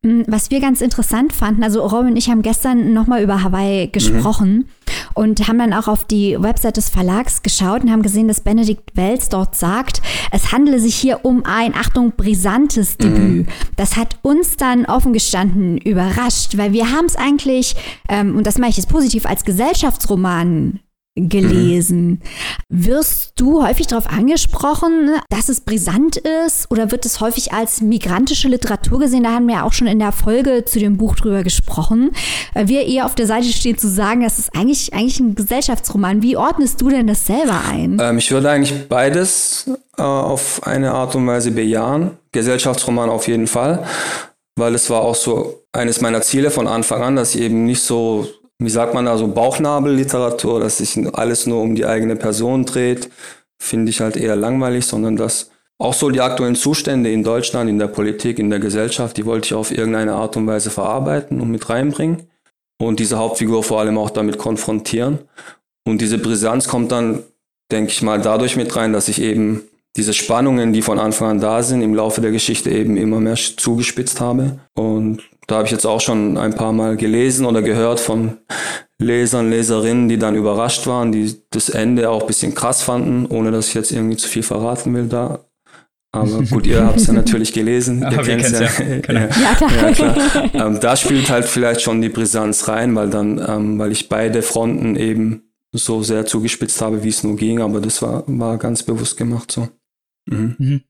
Mm, 0.02 0.22
was 0.26 0.50
wir 0.50 0.60
ganz 0.60 0.80
interessant 0.80 1.34
fanden, 1.34 1.62
also 1.62 1.86
Robin 1.86 2.12
und 2.12 2.16
ich 2.16 2.30
haben 2.30 2.40
gestern 2.40 2.94
nochmal 2.94 3.22
über 3.22 3.42
Hawaii 3.42 3.88
gesprochen 3.88 4.56
mhm. 4.56 4.68
Und 5.14 5.48
haben 5.48 5.58
dann 5.58 5.72
auch 5.72 5.88
auf 5.88 6.04
die 6.04 6.36
Website 6.40 6.76
des 6.76 6.88
Verlags 6.88 7.42
geschaut 7.42 7.82
und 7.82 7.90
haben 7.90 8.02
gesehen, 8.02 8.28
dass 8.28 8.40
Benedikt 8.40 8.96
Wells 8.96 9.28
dort 9.28 9.54
sagt, 9.54 10.02
es 10.30 10.52
handele 10.52 10.78
sich 10.78 10.94
hier 10.94 11.24
um 11.24 11.44
ein, 11.44 11.74
Achtung, 11.74 12.12
brisantes 12.16 12.96
mhm. 12.98 13.02
Debüt. 13.02 13.48
Das 13.76 13.96
hat 13.96 14.18
uns 14.22 14.56
dann 14.56 14.86
offen 14.86 15.12
gestanden 15.12 15.78
überrascht, 15.78 16.56
weil 16.56 16.72
wir 16.72 16.90
haben 16.90 17.06
es 17.06 17.16
eigentlich, 17.16 17.76
ähm, 18.08 18.36
und 18.36 18.46
das 18.46 18.58
mache 18.58 18.70
ich 18.70 18.76
jetzt 18.76 18.88
positiv, 18.88 19.26
als 19.26 19.44
Gesellschaftsroman 19.44 20.80
gelesen. 21.16 22.22
Mhm. 22.68 22.86
Wirst 22.86 23.32
du 23.36 23.62
häufig 23.64 23.88
darauf 23.88 24.08
angesprochen, 24.08 25.10
dass 25.28 25.48
es 25.48 25.60
brisant 25.60 26.16
ist 26.16 26.70
oder 26.70 26.90
wird 26.90 27.04
es 27.04 27.20
häufig 27.20 27.52
als 27.52 27.80
migrantische 27.80 28.48
Literatur 28.48 29.00
gesehen? 29.00 29.24
Da 29.24 29.34
haben 29.34 29.46
wir 29.46 29.56
ja 29.56 29.64
auch 29.64 29.72
schon 29.72 29.86
in 29.86 29.98
der 29.98 30.12
Folge 30.12 30.64
zu 30.64 30.78
dem 30.78 30.96
Buch 30.96 31.16
drüber 31.16 31.42
gesprochen. 31.42 32.12
Weil 32.54 32.68
wir 32.68 32.86
eher 32.86 33.06
auf 33.06 33.14
der 33.14 33.26
Seite 33.26 33.48
stehen 33.48 33.76
zu 33.76 33.88
sagen, 33.88 34.22
das 34.22 34.38
ist 34.38 34.54
eigentlich, 34.54 34.94
eigentlich 34.94 35.20
ein 35.20 35.34
Gesellschaftsroman. 35.34 36.22
Wie 36.22 36.36
ordnest 36.36 36.80
du 36.80 36.88
denn 36.88 37.06
das 37.06 37.26
selber 37.26 37.60
ein? 37.68 37.98
Ähm, 38.00 38.18
ich 38.18 38.30
würde 38.30 38.50
eigentlich 38.50 38.88
beides 38.88 39.68
äh, 39.98 40.02
auf 40.02 40.64
eine 40.64 40.92
Art 40.92 41.14
und 41.16 41.26
Weise 41.26 41.50
bejahen. 41.50 42.12
Gesellschaftsroman 42.32 43.10
auf 43.10 43.26
jeden 43.26 43.48
Fall, 43.48 43.84
weil 44.56 44.74
es 44.74 44.88
war 44.88 45.02
auch 45.02 45.16
so 45.16 45.64
eines 45.72 46.00
meiner 46.00 46.22
Ziele 46.22 46.50
von 46.50 46.68
Anfang 46.68 47.02
an, 47.02 47.16
dass 47.16 47.34
ich 47.34 47.42
eben 47.42 47.64
nicht 47.64 47.82
so 47.82 48.28
wie 48.60 48.70
sagt 48.70 48.94
man 48.94 49.06
da, 49.06 49.16
so 49.16 49.28
Bauchnabelliteratur, 49.28 50.60
dass 50.60 50.78
sich 50.78 50.98
alles 51.14 51.46
nur 51.46 51.62
um 51.62 51.74
die 51.74 51.86
eigene 51.86 52.14
Person 52.14 52.66
dreht, 52.66 53.10
finde 53.58 53.90
ich 53.90 54.00
halt 54.00 54.16
eher 54.16 54.36
langweilig, 54.36 54.86
sondern 54.86 55.16
dass 55.16 55.50
auch 55.78 55.94
so 55.94 56.10
die 56.10 56.20
aktuellen 56.20 56.56
Zustände 56.56 57.10
in 57.10 57.24
Deutschland, 57.24 57.70
in 57.70 57.78
der 57.78 57.86
Politik, 57.86 58.38
in 58.38 58.50
der 58.50 58.58
Gesellschaft, 58.58 59.16
die 59.16 59.24
wollte 59.24 59.46
ich 59.46 59.54
auf 59.54 59.70
irgendeine 59.70 60.12
Art 60.12 60.36
und 60.36 60.46
Weise 60.46 60.68
verarbeiten 60.68 61.40
und 61.40 61.50
mit 61.50 61.70
reinbringen 61.70 62.28
und 62.78 63.00
diese 63.00 63.16
Hauptfigur 63.16 63.62
vor 63.62 63.80
allem 63.80 63.96
auch 63.96 64.10
damit 64.10 64.36
konfrontieren. 64.36 65.20
Und 65.86 66.02
diese 66.02 66.18
Brisanz 66.18 66.68
kommt 66.68 66.92
dann, 66.92 67.22
denke 67.72 67.92
ich 67.92 68.02
mal, 68.02 68.20
dadurch 68.20 68.56
mit 68.56 68.76
rein, 68.76 68.92
dass 68.92 69.08
ich 69.08 69.22
eben 69.22 69.62
diese 69.96 70.12
Spannungen, 70.12 70.74
die 70.74 70.82
von 70.82 70.98
Anfang 70.98 71.30
an 71.30 71.40
da 71.40 71.62
sind, 71.62 71.80
im 71.80 71.94
Laufe 71.94 72.20
der 72.20 72.30
Geschichte 72.30 72.70
eben 72.70 72.98
immer 72.98 73.20
mehr 73.20 73.36
zugespitzt 73.36 74.20
habe. 74.20 74.60
Und 74.74 75.22
da 75.50 75.56
habe 75.56 75.66
ich 75.66 75.72
jetzt 75.72 75.86
auch 75.86 76.00
schon 76.00 76.38
ein 76.38 76.54
paar 76.54 76.72
Mal 76.72 76.96
gelesen 76.96 77.44
oder 77.44 77.60
gehört 77.60 77.98
von 77.98 78.38
Lesern, 78.98 79.50
Leserinnen, 79.50 80.08
die 80.08 80.18
dann 80.18 80.36
überrascht 80.36 80.86
waren, 80.86 81.10
die 81.10 81.34
das 81.50 81.70
Ende 81.70 82.08
auch 82.10 82.20
ein 82.20 82.26
bisschen 82.28 82.54
krass 82.54 82.82
fanden, 82.82 83.26
ohne 83.26 83.50
dass 83.50 83.68
ich 83.68 83.74
jetzt 83.74 83.90
irgendwie 83.90 84.16
zu 84.16 84.28
viel 84.28 84.44
verraten 84.44 84.94
will 84.94 85.08
da. 85.08 85.40
Aber 86.12 86.42
gut, 86.50 86.66
ihr 86.66 86.84
habt 86.84 86.98
es 86.98 87.08
ja 87.08 87.14
natürlich 87.14 87.52
gelesen. 87.52 88.02
ihr 88.02 88.18
kennt 88.18 88.44
es 88.44 88.60
ja. 88.60 88.68
Genau. 89.00 89.20
ja, 89.20 89.54
klar. 89.54 89.70
Ja, 89.72 89.92
klar. 89.92 90.50
Ähm, 90.54 90.78
da 90.80 90.94
spielt 90.96 91.30
halt 91.30 91.46
vielleicht 91.46 91.80
schon 91.80 92.00
die 92.00 92.08
Brisanz 92.10 92.68
rein, 92.68 92.94
weil 92.94 93.10
dann, 93.10 93.44
ähm, 93.44 93.78
weil 93.78 93.90
ich 93.90 94.08
beide 94.08 94.42
Fronten 94.42 94.94
eben 94.94 95.42
so 95.72 96.02
sehr 96.02 96.26
zugespitzt 96.26 96.80
habe, 96.80 97.02
wie 97.02 97.08
es 97.08 97.24
nur 97.24 97.36
ging, 97.36 97.60
aber 97.60 97.80
das 97.80 98.02
war, 98.02 98.24
war 98.26 98.58
ganz 98.58 98.82
bewusst 98.82 99.16
gemacht 99.16 99.50
so. 99.50 99.68
Mhm. 100.26 100.54
Mhm. 100.58 100.80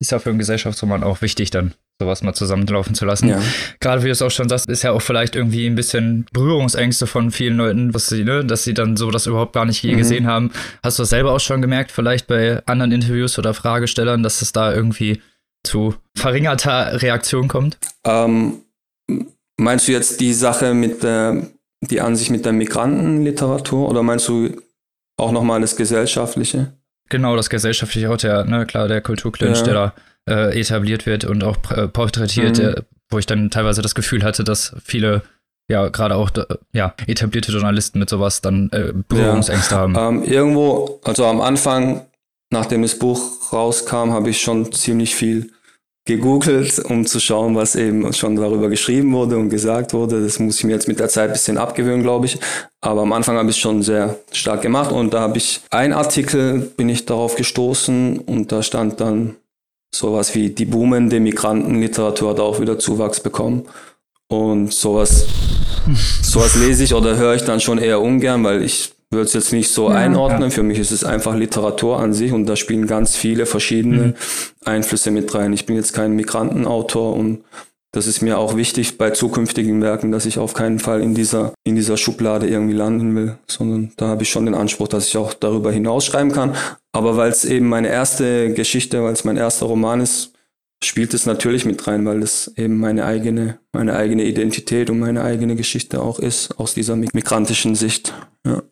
Ist 0.00 0.10
ja 0.10 0.18
für 0.18 0.30
einen 0.30 0.38
Gesellschaftsroman 0.38 1.02
auch 1.02 1.22
wichtig, 1.22 1.50
dann 1.50 1.74
sowas 2.02 2.22
mal 2.22 2.34
zusammenlaufen 2.34 2.94
zu 2.94 3.04
lassen. 3.04 3.28
Ja. 3.28 3.40
Gerade 3.80 4.02
wie 4.02 4.06
du 4.06 4.12
es 4.12 4.22
auch 4.22 4.30
schon 4.30 4.48
sagst, 4.48 4.68
ist 4.68 4.82
ja 4.82 4.92
auch 4.92 5.02
vielleicht 5.02 5.36
irgendwie 5.36 5.66
ein 5.66 5.74
bisschen 5.74 6.26
Berührungsängste 6.32 7.06
von 7.06 7.30
vielen 7.30 7.56
Leuten, 7.56 7.94
was 7.94 8.08
sie, 8.08 8.24
ne, 8.24 8.44
dass 8.44 8.64
sie 8.64 8.74
dann 8.74 8.96
so 8.96 9.10
das 9.10 9.26
überhaupt 9.26 9.52
gar 9.52 9.64
nicht 9.64 9.82
je 9.82 9.94
mhm. 9.94 9.98
gesehen 9.98 10.26
haben. 10.26 10.50
Hast 10.82 10.98
du 10.98 11.02
das 11.02 11.10
selber 11.10 11.32
auch 11.32 11.40
schon 11.40 11.62
gemerkt, 11.62 11.92
vielleicht 11.92 12.26
bei 12.26 12.62
anderen 12.66 12.92
Interviews 12.92 13.38
oder 13.38 13.54
Fragestellern, 13.54 14.22
dass 14.22 14.42
es 14.42 14.52
da 14.52 14.74
irgendwie 14.74 15.20
zu 15.64 15.94
verringerter 16.16 17.00
Reaktion 17.00 17.48
kommt? 17.48 17.78
Ähm, 18.04 18.62
meinst 19.56 19.88
du 19.88 19.92
jetzt 19.92 20.20
die 20.20 20.32
Sache 20.32 20.74
mit 20.74 21.02
der 21.02 21.46
die 21.82 22.00
Ansicht 22.00 22.30
mit 22.30 22.44
der 22.44 22.52
Migrantenliteratur 22.52 23.88
oder 23.88 24.02
meinst 24.02 24.28
du 24.28 24.50
auch 25.16 25.32
nochmal 25.32 25.60
das 25.60 25.76
Gesellschaftliche? 25.76 26.72
Genau, 27.08 27.36
das 27.36 27.50
Gesellschaftliche 27.50 28.10
auch 28.10 28.16
der, 28.16 28.44
ne, 28.44 28.64
klar, 28.66 28.88
der 28.88 29.02
Kulturclinch, 29.02 29.58
ja. 29.58 29.64
der 29.64 29.74
da 29.74 29.94
äh, 30.28 30.58
etabliert 30.58 31.06
wird 31.06 31.24
und 31.24 31.42
auch 31.44 31.56
äh, 31.70 31.88
porträtiert, 31.88 32.58
mhm. 32.58 32.62
der, 32.62 32.84
wo 33.10 33.18
ich 33.18 33.26
dann 33.26 33.50
teilweise 33.50 33.82
das 33.82 33.94
Gefühl 33.94 34.22
hatte, 34.22 34.44
dass 34.44 34.74
viele 34.84 35.22
ja, 35.68 35.88
gerade 35.88 36.16
auch 36.16 36.30
ja, 36.72 36.94
etablierte 37.06 37.52
Journalisten 37.52 37.98
mit 37.98 38.10
sowas 38.10 38.40
dann 38.40 38.68
äh, 38.72 38.92
Berührungsängste 39.08 39.74
ja. 39.74 39.80
haben. 39.80 39.96
Ähm, 39.96 40.22
irgendwo, 40.24 41.00
also 41.04 41.24
am 41.26 41.40
Anfang, 41.40 42.04
nachdem 42.50 42.82
das 42.82 42.98
Buch 42.98 43.52
rauskam, 43.52 44.12
habe 44.12 44.30
ich 44.30 44.40
schon 44.40 44.72
ziemlich 44.72 45.14
viel 45.14 45.50
gegoogelt, 46.04 46.80
um 46.80 47.06
zu 47.06 47.20
schauen, 47.20 47.54
was 47.54 47.76
eben 47.76 48.12
schon 48.12 48.34
darüber 48.34 48.68
geschrieben 48.68 49.12
wurde 49.12 49.38
und 49.38 49.50
gesagt 49.50 49.94
wurde. 49.94 50.22
Das 50.22 50.40
muss 50.40 50.58
ich 50.58 50.64
mir 50.64 50.72
jetzt 50.72 50.88
mit 50.88 50.98
der 50.98 51.08
Zeit 51.08 51.30
ein 51.30 51.32
bisschen 51.32 51.58
abgewöhnen, 51.58 52.02
glaube 52.02 52.26
ich. 52.26 52.38
Aber 52.80 53.02
am 53.02 53.12
Anfang 53.12 53.36
habe 53.36 53.50
ich 53.50 53.56
es 53.56 53.62
schon 53.62 53.82
sehr 53.82 54.18
stark 54.32 54.62
gemacht 54.62 54.90
und 54.90 55.14
da 55.14 55.20
habe 55.20 55.38
ich 55.38 55.60
ein 55.70 55.92
Artikel, 55.92 56.58
bin 56.76 56.88
ich 56.88 57.06
darauf 57.06 57.36
gestoßen 57.36 58.18
und 58.18 58.50
da 58.50 58.64
stand 58.64 59.00
dann 59.00 59.36
sowas 59.94 60.34
wie 60.34 60.50
die 60.50 60.64
boomende 60.64 61.20
Migrantenliteratur 61.20 62.30
hat 62.30 62.40
auch 62.40 62.60
wieder 62.60 62.78
Zuwachs 62.78 63.20
bekommen. 63.20 63.66
Und 64.28 64.72
sowas, 64.72 65.26
sowas 66.22 66.56
lese 66.56 66.84
ich 66.84 66.94
oder 66.94 67.16
höre 67.16 67.34
ich 67.34 67.42
dann 67.42 67.60
schon 67.60 67.78
eher 67.78 68.00
ungern, 68.00 68.42
weil 68.44 68.62
ich 68.62 68.92
würde 69.10 69.26
es 69.26 69.34
jetzt 69.34 69.52
nicht 69.52 69.70
so 69.70 69.90
ja, 69.90 69.96
einordnen. 69.96 70.44
Ja. 70.44 70.50
Für 70.50 70.62
mich 70.62 70.78
ist 70.78 70.90
es 70.90 71.04
einfach 71.04 71.36
Literatur 71.36 71.98
an 71.98 72.14
sich 72.14 72.32
und 72.32 72.46
da 72.46 72.56
spielen 72.56 72.86
ganz 72.86 73.14
viele 73.14 73.44
verschiedene 73.44 73.98
mhm. 73.98 74.14
Einflüsse 74.64 75.10
mit 75.10 75.34
rein. 75.34 75.52
Ich 75.52 75.66
bin 75.66 75.76
jetzt 75.76 75.92
kein 75.92 76.12
Migrantenautor 76.12 77.14
und 77.14 77.44
das 77.92 78.06
ist 78.06 78.22
mir 78.22 78.38
auch 78.38 78.56
wichtig 78.56 78.96
bei 78.96 79.10
zukünftigen 79.10 79.82
Werken, 79.82 80.12
dass 80.12 80.24
ich 80.24 80.38
auf 80.38 80.54
keinen 80.54 80.78
Fall 80.78 81.02
in 81.02 81.14
dieser, 81.14 81.52
in 81.62 81.76
dieser 81.76 81.98
Schublade 81.98 82.48
irgendwie 82.48 82.74
landen 82.74 83.14
will, 83.14 83.38
sondern 83.46 83.92
da 83.96 84.08
habe 84.08 84.22
ich 84.22 84.30
schon 84.30 84.46
den 84.46 84.54
Anspruch, 84.54 84.88
dass 84.88 85.08
ich 85.08 85.16
auch 85.18 85.34
darüber 85.34 85.70
hinausschreiben 85.70 86.32
kann. 86.32 86.56
Aber 86.92 87.18
weil 87.18 87.30
es 87.30 87.44
eben 87.44 87.68
meine 87.68 87.88
erste 87.88 88.54
Geschichte, 88.54 89.04
weil 89.04 89.12
es 89.12 89.24
mein 89.24 89.36
erster 89.36 89.66
Roman 89.66 90.00
ist, 90.00 90.32
spielt 90.82 91.12
es 91.14 91.26
natürlich 91.26 91.66
mit 91.66 91.86
rein, 91.86 92.04
weil 92.06 92.22
es 92.22 92.52
eben 92.56 92.78
meine 92.78 93.04
eigene, 93.04 93.58
meine 93.72 93.94
eigene 93.94 94.24
Identität 94.24 94.88
und 94.88 94.98
meine 94.98 95.22
eigene 95.22 95.54
Geschichte 95.54 96.02
auch 96.02 96.18
ist, 96.18 96.58
aus 96.58 96.74
dieser 96.74 96.96
migrantischen 96.96 97.74
Sicht. 97.74 98.14
Ja. 98.46 98.62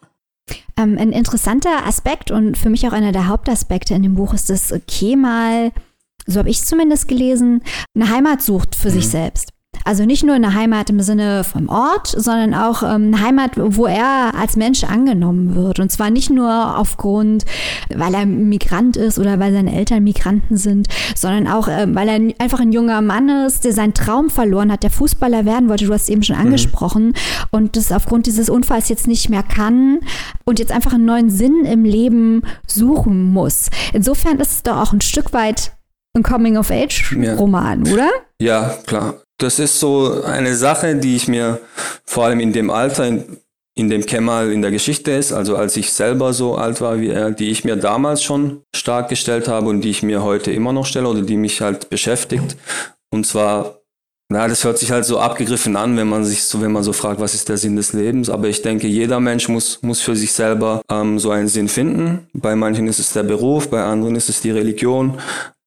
Ähm, 0.76 0.96
ein 0.98 1.12
interessanter 1.12 1.86
Aspekt 1.86 2.30
und 2.30 2.56
für 2.56 2.70
mich 2.70 2.86
auch 2.88 2.92
einer 2.92 3.12
der 3.12 3.28
Hauptaspekte 3.28 3.94
in 3.94 4.02
dem 4.02 4.14
Buch 4.14 4.32
ist, 4.32 4.48
dass 4.48 4.74
Kemal, 4.88 5.72
so 6.26 6.38
habe 6.38 6.50
ich 6.50 6.58
es 6.58 6.66
zumindest 6.66 7.08
gelesen, 7.08 7.62
eine 7.94 8.10
Heimat 8.10 8.42
sucht 8.42 8.74
für 8.74 8.88
mhm. 8.88 8.94
sich 8.94 9.08
selbst. 9.08 9.50
Also 9.84 10.04
nicht 10.04 10.24
nur 10.24 10.34
eine 10.34 10.54
Heimat 10.54 10.90
im 10.90 11.00
Sinne 11.00 11.42
vom 11.42 11.68
Ort, 11.68 12.08
sondern 12.08 12.54
auch 12.54 12.82
ähm, 12.82 13.14
eine 13.14 13.22
Heimat, 13.22 13.52
wo 13.56 13.86
er 13.86 14.34
als 14.38 14.56
Mensch 14.56 14.84
angenommen 14.84 15.54
wird. 15.54 15.80
Und 15.80 15.90
zwar 15.90 16.10
nicht 16.10 16.28
nur 16.28 16.78
aufgrund, 16.78 17.44
weil 17.88 18.14
er 18.14 18.26
Migrant 18.26 18.96
ist 18.96 19.18
oder 19.18 19.38
weil 19.38 19.52
seine 19.52 19.74
Eltern 19.74 20.04
Migranten 20.04 20.56
sind, 20.56 20.88
sondern 21.16 21.48
auch, 21.48 21.68
äh, 21.68 21.86
weil 21.94 22.08
er 22.08 22.20
einfach 22.38 22.60
ein 22.60 22.72
junger 22.72 23.00
Mann 23.00 23.28
ist, 23.46 23.64
der 23.64 23.72
seinen 23.72 23.94
Traum 23.94 24.28
verloren 24.28 24.70
hat, 24.70 24.82
der 24.82 24.90
Fußballer 24.90 25.46
werden 25.46 25.68
wollte. 25.70 25.86
Du 25.86 25.94
hast 25.94 26.02
es 26.02 26.08
eben 26.10 26.22
schon 26.22 26.36
mhm. 26.36 26.42
angesprochen. 26.42 27.06
Mhm. 27.06 27.14
Und 27.50 27.76
das 27.76 27.90
aufgrund 27.90 28.26
dieses 28.26 28.50
Unfalls 28.50 28.90
jetzt 28.90 29.08
nicht 29.08 29.30
mehr 29.30 29.42
kann 29.42 30.00
und 30.44 30.58
jetzt 30.58 30.72
einfach 30.72 30.92
einen 30.92 31.06
neuen 31.06 31.30
Sinn 31.30 31.64
im 31.64 31.84
Leben 31.84 32.42
suchen 32.66 33.32
muss. 33.32 33.70
Insofern 33.94 34.38
ist 34.40 34.52
es 34.52 34.62
doch 34.62 34.76
auch 34.76 34.92
ein 34.92 35.00
Stück 35.00 35.32
weit 35.32 35.72
ein 36.16 36.22
Coming-of-Age-Roman, 36.22 37.84
ja. 37.84 37.92
oder? 37.92 38.10
Ja, 38.40 38.78
klar 38.86 39.14
das 39.40 39.58
ist 39.58 39.80
so 39.80 40.22
eine 40.22 40.54
Sache, 40.54 40.96
die 40.96 41.16
ich 41.16 41.28
mir 41.28 41.60
vor 42.04 42.26
allem 42.26 42.40
in 42.40 42.52
dem 42.52 42.70
Alter, 42.70 43.06
in, 43.06 43.38
in 43.74 43.88
dem 43.88 44.04
Kemal 44.04 44.52
in 44.52 44.62
der 44.62 44.70
Geschichte 44.70 45.10
ist, 45.10 45.32
also 45.32 45.56
als 45.56 45.76
ich 45.76 45.92
selber 45.92 46.32
so 46.32 46.56
alt 46.56 46.80
war 46.80 47.00
wie 47.00 47.08
er, 47.08 47.30
die 47.30 47.50
ich 47.50 47.64
mir 47.64 47.76
damals 47.76 48.22
schon 48.22 48.62
stark 48.74 49.08
gestellt 49.08 49.48
habe 49.48 49.68
und 49.68 49.80
die 49.80 49.90
ich 49.90 50.02
mir 50.02 50.22
heute 50.22 50.50
immer 50.52 50.72
noch 50.72 50.86
stelle 50.86 51.08
oder 51.08 51.22
die 51.22 51.36
mich 51.36 51.60
halt 51.60 51.88
beschäftigt. 51.88 52.56
Und 53.10 53.26
zwar, 53.26 53.78
na, 54.28 54.46
das 54.46 54.64
hört 54.64 54.78
sich 54.78 54.90
halt 54.90 55.04
so 55.04 55.18
abgegriffen 55.18 55.76
an, 55.76 55.96
wenn 55.96 56.08
man 56.08 56.24
sich 56.24 56.44
so, 56.44 56.60
wenn 56.60 56.72
man 56.72 56.82
so 56.82 56.92
fragt, 56.92 57.20
was 57.20 57.34
ist 57.34 57.48
der 57.48 57.56
Sinn 57.56 57.76
des 57.76 57.92
Lebens. 57.94 58.28
Aber 58.28 58.48
ich 58.48 58.62
denke, 58.62 58.86
jeder 58.86 59.18
Mensch 59.18 59.48
muss, 59.48 59.80
muss 59.82 60.00
für 60.00 60.14
sich 60.14 60.32
selber 60.32 60.82
ähm, 60.90 61.18
so 61.18 61.30
einen 61.30 61.48
Sinn 61.48 61.68
finden. 61.68 62.28
Bei 62.34 62.54
manchen 62.54 62.86
ist 62.86 62.98
es 62.98 63.12
der 63.12 63.22
Beruf, 63.22 63.70
bei 63.70 63.82
anderen 63.82 64.16
ist 64.16 64.28
es 64.28 64.40
die 64.40 64.50
Religion. 64.50 65.18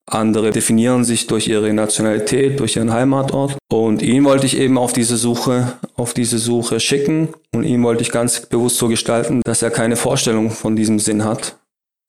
Andere 0.05 0.51
definieren 0.51 1.05
sich 1.05 1.27
durch 1.27 1.47
ihre 1.47 1.73
Nationalität, 1.73 2.59
durch 2.59 2.75
ihren 2.75 2.91
Heimatort. 2.91 3.57
Und 3.71 4.01
ihn 4.01 4.25
wollte 4.25 4.45
ich 4.45 4.57
eben 4.57 4.77
auf 4.77 4.93
diese 4.93 5.15
Suche, 5.15 5.73
auf 5.95 6.13
diese 6.13 6.37
Suche 6.37 6.79
schicken. 6.79 7.29
Und 7.53 7.63
ihn 7.63 7.81
wollte 7.83 8.01
ich 8.01 8.11
ganz 8.11 8.45
bewusst 8.45 8.77
so 8.77 8.87
gestalten, 8.87 9.41
dass 9.45 9.61
er 9.61 9.71
keine 9.71 9.95
Vorstellung 9.95 10.51
von 10.51 10.75
diesem 10.75 10.99
Sinn 10.99 11.23
hat. 11.23 11.57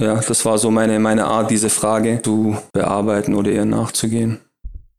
Ja, 0.00 0.16
das 0.16 0.44
war 0.44 0.58
so 0.58 0.72
meine, 0.72 0.98
meine 0.98 1.24
Art, 1.26 1.50
diese 1.52 1.70
Frage 1.70 2.20
zu 2.22 2.56
bearbeiten 2.72 3.34
oder 3.34 3.52
ihr 3.52 3.64
nachzugehen. 3.64 4.40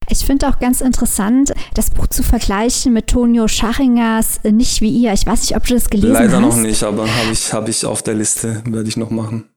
Ich 0.07 0.19
finde 0.19 0.47
auch 0.47 0.59
ganz 0.59 0.81
interessant, 0.81 1.51
das 1.73 1.89
Buch 1.89 2.07
zu 2.07 2.21
vergleichen 2.21 2.93
mit 2.93 3.07
Tonio 3.07 3.47
Schachingers 3.47 4.39
Nicht 4.43 4.81
wie 4.81 4.89
ihr. 4.89 5.11
Ich 5.13 5.25
weiß 5.25 5.41
nicht, 5.41 5.55
ob 5.57 5.65
du 5.65 5.73
das 5.73 5.89
gelesen 5.89 6.13
Leider 6.13 6.25
hast. 6.25 6.33
Leider 6.33 6.47
noch 6.47 6.57
nicht, 6.57 6.83
aber 6.83 7.03
habe 7.03 7.31
ich, 7.31 7.51
hab 7.51 7.67
ich 7.67 7.85
auf 7.85 8.03
der 8.03 8.13
Liste, 8.13 8.61
werde 8.65 8.87
ich 8.87 8.97
noch 8.97 9.09
machen. 9.09 9.49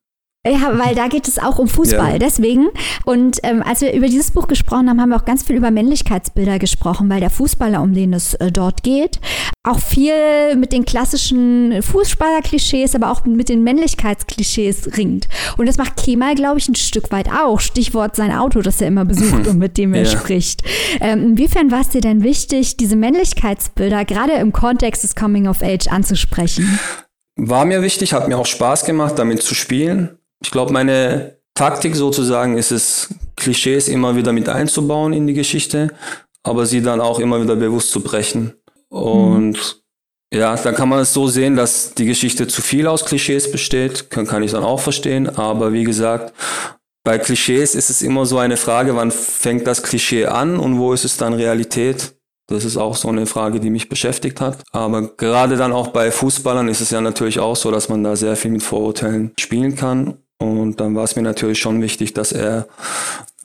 Ja, 0.47 0.79
weil 0.79 0.95
da 0.95 1.09
geht 1.09 1.27
es 1.27 1.39
auch 1.39 1.59
um 1.59 1.67
Fußball, 1.67 2.13
ja. 2.13 2.19
deswegen. 2.19 2.69
Und 3.05 3.39
ähm, 3.43 3.63
als 3.63 3.81
wir 3.81 3.93
über 3.93 4.07
dieses 4.07 4.31
Buch 4.31 4.47
gesprochen 4.47 4.89
haben, 4.89 5.01
haben 5.01 5.11
wir 5.11 5.17
auch 5.17 5.25
ganz 5.25 5.43
viel 5.43 5.57
über 5.57 5.73
Männlichkeitsbilder 5.73 6.61
gesprochen, 6.61 7.11
weil 7.11 7.19
der 7.19 7.31
Fußballer, 7.31 7.83
um 7.83 7.93
den 7.93 8.13
es 8.13 8.35
äh, 8.35 8.53
dort 8.53 8.85
geht, 8.85 9.21
auch 9.65 9.81
viel 9.81 10.55
mit 10.57 10.73
den 10.73 10.85
klassischen 10.85 11.83
Fußballer-Klischees, 11.83 12.95
aber 12.95 13.11
auch 13.11 13.25
mit 13.25 13.49
den 13.49 13.65
Männlichkeitsklischees 13.65 14.97
ringt. 14.97 15.29
Und 15.57 15.67
das 15.67 15.77
macht 15.77 15.97
Kemal, 15.97 16.37
glaube 16.37 16.59
ich, 16.59 16.69
ein 16.69 16.77
Stück 16.77 17.11
weit 17.11 17.29
auch. 17.31 17.59
Stichwort 17.59 18.15
sein 18.15 18.33
Auto, 18.33 18.63
das 18.63 18.81
er 18.81 18.89
immer 18.89 19.05
besucht 19.05 19.47
und 19.49 19.59
mit 19.59 19.77
dem 19.77 19.93
er 19.93 20.05
ja. 20.05 20.11
spricht. 20.11 20.63
Ähm, 21.01 21.31
inwiefern 21.31 21.73
war 21.73 21.81
es 21.81 21.89
dir 21.89 22.01
denn 22.01 22.23
wichtig, 22.23 22.77
diese 22.77 22.95
Männlichkeitsbilder 22.95 24.05
gerade 24.05 24.35
im 24.35 24.53
Kontext 24.53 25.03
des 25.03 25.17
Coming 25.17 25.49
of 25.49 25.63
Age 25.63 25.89
anzusprechen? 25.89 26.79
War 27.37 27.65
mir 27.65 27.83
wichtig, 27.83 28.13
hat 28.13 28.29
mir 28.29 28.39
auch 28.39 28.47
Spaß 28.47 28.85
gemacht, 28.85 29.19
damit 29.19 29.43
zu 29.43 29.55
spielen. 29.55 30.18
Ich 30.43 30.51
glaube, 30.51 30.73
meine 30.73 31.39
Taktik 31.55 31.97
sozusagen 31.97 32.57
ist 32.57 32.71
es, 32.71 33.09
Klischees 33.37 33.89
immer 33.89 34.17
wieder 34.17 34.33
mit 34.33 34.49
einzubauen 34.49 35.13
in 35.13 35.27
die 35.27 35.35
Geschichte, 35.35 35.95
aber 36.43 36.67
sie 36.67 36.83
dann 36.83 37.01
auch 37.01 37.21
immer 37.21 37.43
wieder 37.43 37.57
bewusst 37.57 37.91
zu 37.91 38.01
brechen. 38.01 38.55
Und 38.89 39.53
mhm. 39.53 40.39
ja, 40.39 40.57
dann 40.57 40.75
kann 40.75 40.89
man 40.89 41.01
es 41.01 41.13
so 41.13 41.29
sehen, 41.29 41.57
dass 41.57 41.95
die 41.95 42.07
Geschichte 42.07 42.47
zu 42.47 42.63
viel 42.63 42.87
aus 42.87 43.05
Klischees 43.05 43.51
besteht, 43.51 44.11
kann, 44.11 44.27
kann 44.27 44.43
ich 44.43 44.53
dann 44.53 44.65
auch 44.65 44.81
verstehen. 44.81 45.29
Aber 45.29 45.73
wie 45.73 45.85
gesagt, 45.85 46.33
bei 47.05 47.19
Klischees 47.19 47.75
ist 47.75 47.91
es 47.91 48.03
immer 48.03 48.27
so 48.27 48.39
eine 48.39 48.57
Frage, 48.57 48.95
wann 48.97 49.11
fängt 49.11 49.67
das 49.67 49.83
Klischee 49.83 50.27
an 50.27 50.59
und 50.59 50.79
wo 50.79 50.93
ist 50.93 51.05
es 51.05 51.17
dann 51.17 51.33
Realität? 51.33 52.15
Das 52.49 52.65
ist 52.65 52.77
auch 52.77 52.97
so 52.97 53.09
eine 53.09 53.27
Frage, 53.27 53.61
die 53.61 53.71
mich 53.71 53.89
beschäftigt 53.89 54.41
hat. 54.41 54.63
Aber 54.73 55.17
gerade 55.17 55.57
dann 55.57 55.73
auch 55.73 55.89
bei 55.89 56.11
Fußballern 56.11 56.69
ist 56.69 56.81
es 56.81 56.91
ja 56.91 57.01
natürlich 57.01 57.41
auch 57.41 57.57
so, 57.57 57.71
dass 57.71 57.89
man 57.89 58.03
da 58.03 58.17
sehr 58.17 58.37
viel 58.37 58.51
mit 58.51 58.63
Vorurteilen 58.63 59.33
spielen 59.39 59.77
kann. 59.77 60.19
Und 60.39 60.81
dann 60.81 60.95
war 60.95 61.05
es 61.05 61.17
mir 61.17 61.23
natürlich 61.23 61.59
schon 61.59 61.83
wichtig, 61.83 62.15
dass 62.15 62.33
er 62.33 62.69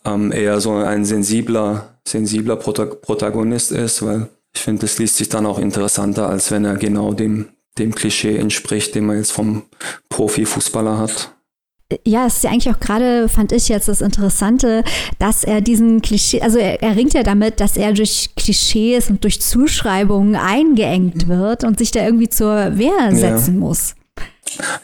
ähm, 0.05 0.31
eher 0.31 0.61
so 0.61 0.73
ein 0.73 1.05
sensibler, 1.05 1.97
sensibler 2.07 2.55
Protagonist 2.55 3.71
ist, 3.71 4.05
weil 4.05 4.29
ich 4.55 4.61
finde, 4.61 4.81
das 4.81 4.99
liest 4.99 5.17
sich 5.17 5.29
dann 5.29 5.45
auch 5.45 5.57
interessanter, 5.57 6.29
als 6.29 6.51
wenn 6.51 6.65
er 6.65 6.75
genau 6.75 7.13
dem, 7.13 7.49
dem 7.77 7.95
Klischee 7.95 8.37
entspricht, 8.37 8.93
den 8.93 9.05
man 9.05 9.17
jetzt 9.17 9.31
vom 9.31 9.63
Profifußballer 10.09 10.99
hat. 10.99 11.31
Ja, 12.05 12.25
es 12.25 12.37
ist 12.37 12.43
ja 12.43 12.51
eigentlich 12.51 12.73
auch 12.73 12.79
gerade, 12.79 13.29
fand 13.29 13.51
ich 13.51 13.69
jetzt 13.69 13.87
das 13.87 14.01
Interessante, 14.01 14.83
dass 15.19 15.43
er 15.43 15.61
diesen 15.61 16.01
Klischee, 16.01 16.41
also 16.41 16.57
er, 16.57 16.81
er 16.81 16.95
ringt 16.95 17.13
ja 17.13 17.23
damit, 17.23 17.59
dass 17.59 17.77
er 17.77 17.93
durch 17.93 18.31
Klischees 18.35 19.09
und 19.09 19.23
durch 19.23 19.41
Zuschreibungen 19.41 20.35
eingeengt 20.35 21.27
wird 21.27 21.63
und 21.63 21.79
sich 21.79 21.91
da 21.91 22.03
irgendwie 22.03 22.29
zur 22.29 22.77
Wehr 22.77 23.15
setzen 23.15 23.55
ja. 23.55 23.59
muss. 23.59 23.95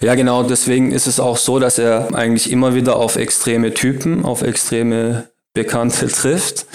Ja, 0.02 0.16
genau. 0.16 0.44
Deswegen 0.44 0.92
ist 0.92 1.08
es 1.08 1.20
auch 1.20 1.38
so, 1.38 1.60
dass 1.60 1.78
er 1.80 2.14
eigentlich 2.14 2.52
immer 2.52 2.76
wieder 2.76 2.96
auf 2.96 3.16
extreme 3.16 3.74
Typen, 3.74 4.26
auf 4.26 4.42
extreme 4.42 5.30
Bekannte 5.54 6.08
trifft. 6.12 6.66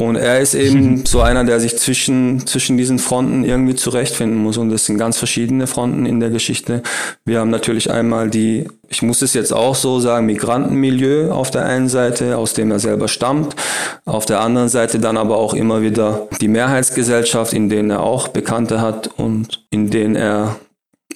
Und 0.00 0.14
er 0.14 0.38
ist 0.38 0.54
eben 0.54 1.04
so 1.06 1.20
einer, 1.20 1.44
der 1.44 1.58
sich 1.58 1.76
zwischen, 1.76 2.46
zwischen 2.46 2.78
diesen 2.78 3.00
Fronten 3.00 3.44
irgendwie 3.44 3.74
zurechtfinden 3.74 4.38
muss. 4.38 4.56
Und 4.56 4.70
das 4.70 4.86
sind 4.86 4.96
ganz 4.96 5.18
verschiedene 5.18 5.66
Fronten 5.66 6.06
in 6.06 6.20
der 6.20 6.30
Geschichte. 6.30 6.82
Wir 7.24 7.40
haben 7.40 7.50
natürlich 7.50 7.90
einmal 7.90 8.30
die, 8.30 8.68
ich 8.88 9.02
muss 9.02 9.22
es 9.22 9.34
jetzt 9.34 9.52
auch 9.52 9.74
so 9.74 9.98
sagen, 9.98 10.26
Migrantenmilieu 10.26 11.32
auf 11.32 11.50
der 11.50 11.66
einen 11.66 11.88
Seite, 11.88 12.38
aus 12.38 12.54
dem 12.54 12.70
er 12.70 12.78
selber 12.78 13.08
stammt. 13.08 13.56
Auf 14.04 14.24
der 14.24 14.40
anderen 14.40 14.68
Seite 14.68 15.00
dann 15.00 15.16
aber 15.16 15.36
auch 15.36 15.52
immer 15.52 15.82
wieder 15.82 16.28
die 16.40 16.48
Mehrheitsgesellschaft, 16.48 17.52
in 17.52 17.68
denen 17.68 17.90
er 17.90 18.02
auch 18.04 18.28
Bekannte 18.28 18.80
hat 18.80 19.08
und 19.16 19.64
in 19.70 19.90
denen 19.90 20.14
er 20.14 20.56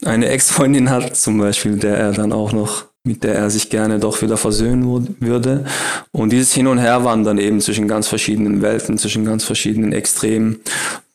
eine 0.05 0.29
Ex-Freundin 0.29 0.91
hat, 0.91 1.17
zum 1.17 1.39
Beispiel, 1.39 1.77
der 1.77 1.97
er 1.97 2.13
dann 2.13 2.33
auch 2.33 2.53
noch 2.53 2.85
mit 3.05 3.25
der 3.25 3.35
er 3.35 3.51
sich 3.51 3.69
gerne 3.69 3.99
doch 3.99 4.23
wieder 4.23 4.37
versöhnen 4.37 5.17
würde. 5.19 5.65
Und 6.13 6.31
dieses 6.31 6.53
Hin 6.53 6.69
und 6.69 6.79
Her 6.79 7.05
wandern 7.05 7.39
eben 7.39 7.61
zwischen 7.61 7.89
ganz 7.89 8.07
verschiedenen 8.07 8.63
Welten, 8.63 8.97
zwischen 8.97 9.25
ganz 9.25 9.45
verschiedenen 9.45 9.93
Extremen, 9.93 10.61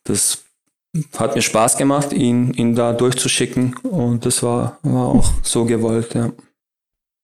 das 0.04 0.40
hat 1.18 1.36
mir 1.36 1.42
Spaß 1.42 1.78
gemacht, 1.78 2.12
ihn, 2.12 2.54
ihn 2.54 2.76
da 2.76 2.92
durchzuschicken 2.94 3.76
und 3.84 4.26
das 4.26 4.44
war, 4.44 4.80
war 4.84 5.08
auch 5.08 5.32
so 5.44 5.66
gewollt, 5.66 6.14
ja. 6.14 6.32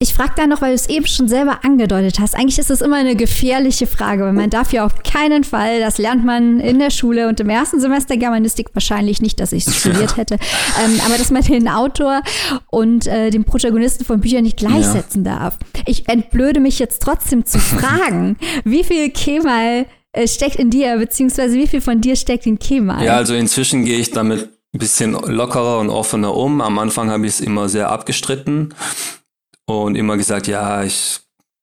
Ich 0.04 0.14
frage 0.14 0.34
da 0.36 0.48
noch, 0.48 0.62
weil 0.62 0.72
du 0.72 0.76
es 0.76 0.90
eben 0.90 1.08
schon 1.08 1.30
selber 1.30 1.64
angedeutet 1.64 2.20
hast. 2.20 2.36
Eigentlich 2.36 2.60
ist 2.60 2.70
es 2.70 2.82
immer 2.82 2.98
eine 2.98 3.16
gefährliche 3.16 3.88
Frage, 3.88 4.26
weil 4.26 4.34
man 4.34 4.50
darf 4.50 4.74
ja 4.74 4.86
auf 4.86 5.02
keinen 5.02 5.46
Fall, 5.46 5.80
das 5.80 5.98
lernt 5.98 6.26
man 6.26 6.60
in 6.60 6.80
der 6.80 6.90
Schule 6.90 7.30
und 7.30 7.40
im 7.40 7.48
ersten 7.48 7.80
Semester 7.80 8.18
Germanistik 8.18 8.68
wahrscheinlich 8.74 9.22
nicht, 9.22 9.40
dass 9.40 9.54
ich 9.54 9.66
es 9.66 9.78
studiert 9.78 10.18
hätte, 10.18 10.34
ähm, 10.84 11.00
aber 11.06 11.18
dass 11.18 11.32
man 11.32 11.42
den 11.44 11.70
Autor 11.70 12.22
und 12.70 13.08
äh, 13.08 13.30
den 13.30 13.46
Protagonisten 13.46 14.04
von 14.04 14.20
Büchern 14.20 14.44
nicht 14.44 14.58
gleichsetzen 14.58 15.24
ja. 15.24 15.40
darf. 15.40 15.58
Ich 15.86 16.10
entblöde 16.10 16.60
mich 16.60 16.80
jetzt 16.80 17.02
trotzdem 17.02 17.46
zu 17.46 17.60
fragen, 17.60 18.36
wie 18.66 18.84
viel 18.84 19.10
Kemal 19.10 19.86
äh, 20.12 20.28
steckt 20.28 20.58
in 20.58 20.70
dir, 20.70 20.98
beziehungsweise 20.98 21.56
wie 21.56 21.68
viel 21.68 21.80
von 21.80 22.02
dir 22.02 22.18
steckt 22.18 22.46
in 22.46 22.60
Kemal? 22.60 23.06
Ja, 23.06 23.16
also 23.16 23.36
inzwischen 23.36 23.86
gehe 23.86 24.00
ich 24.00 24.12
damit 24.12 24.50
ein 24.74 24.80
bisschen 24.80 25.14
lockerer 25.14 25.80
und 25.80 25.90
offener 25.90 26.36
um. 26.36 26.60
Am 26.60 26.78
Anfang 26.78 27.10
habe 27.10 27.26
ich 27.26 27.36
es 27.36 27.40
immer 27.40 27.70
sehr 27.70 27.90
abgestritten 27.90 28.74
und 29.66 29.96
immer 29.96 30.18
gesagt, 30.18 30.48
ja, 30.48 30.84
ich 30.84 31.22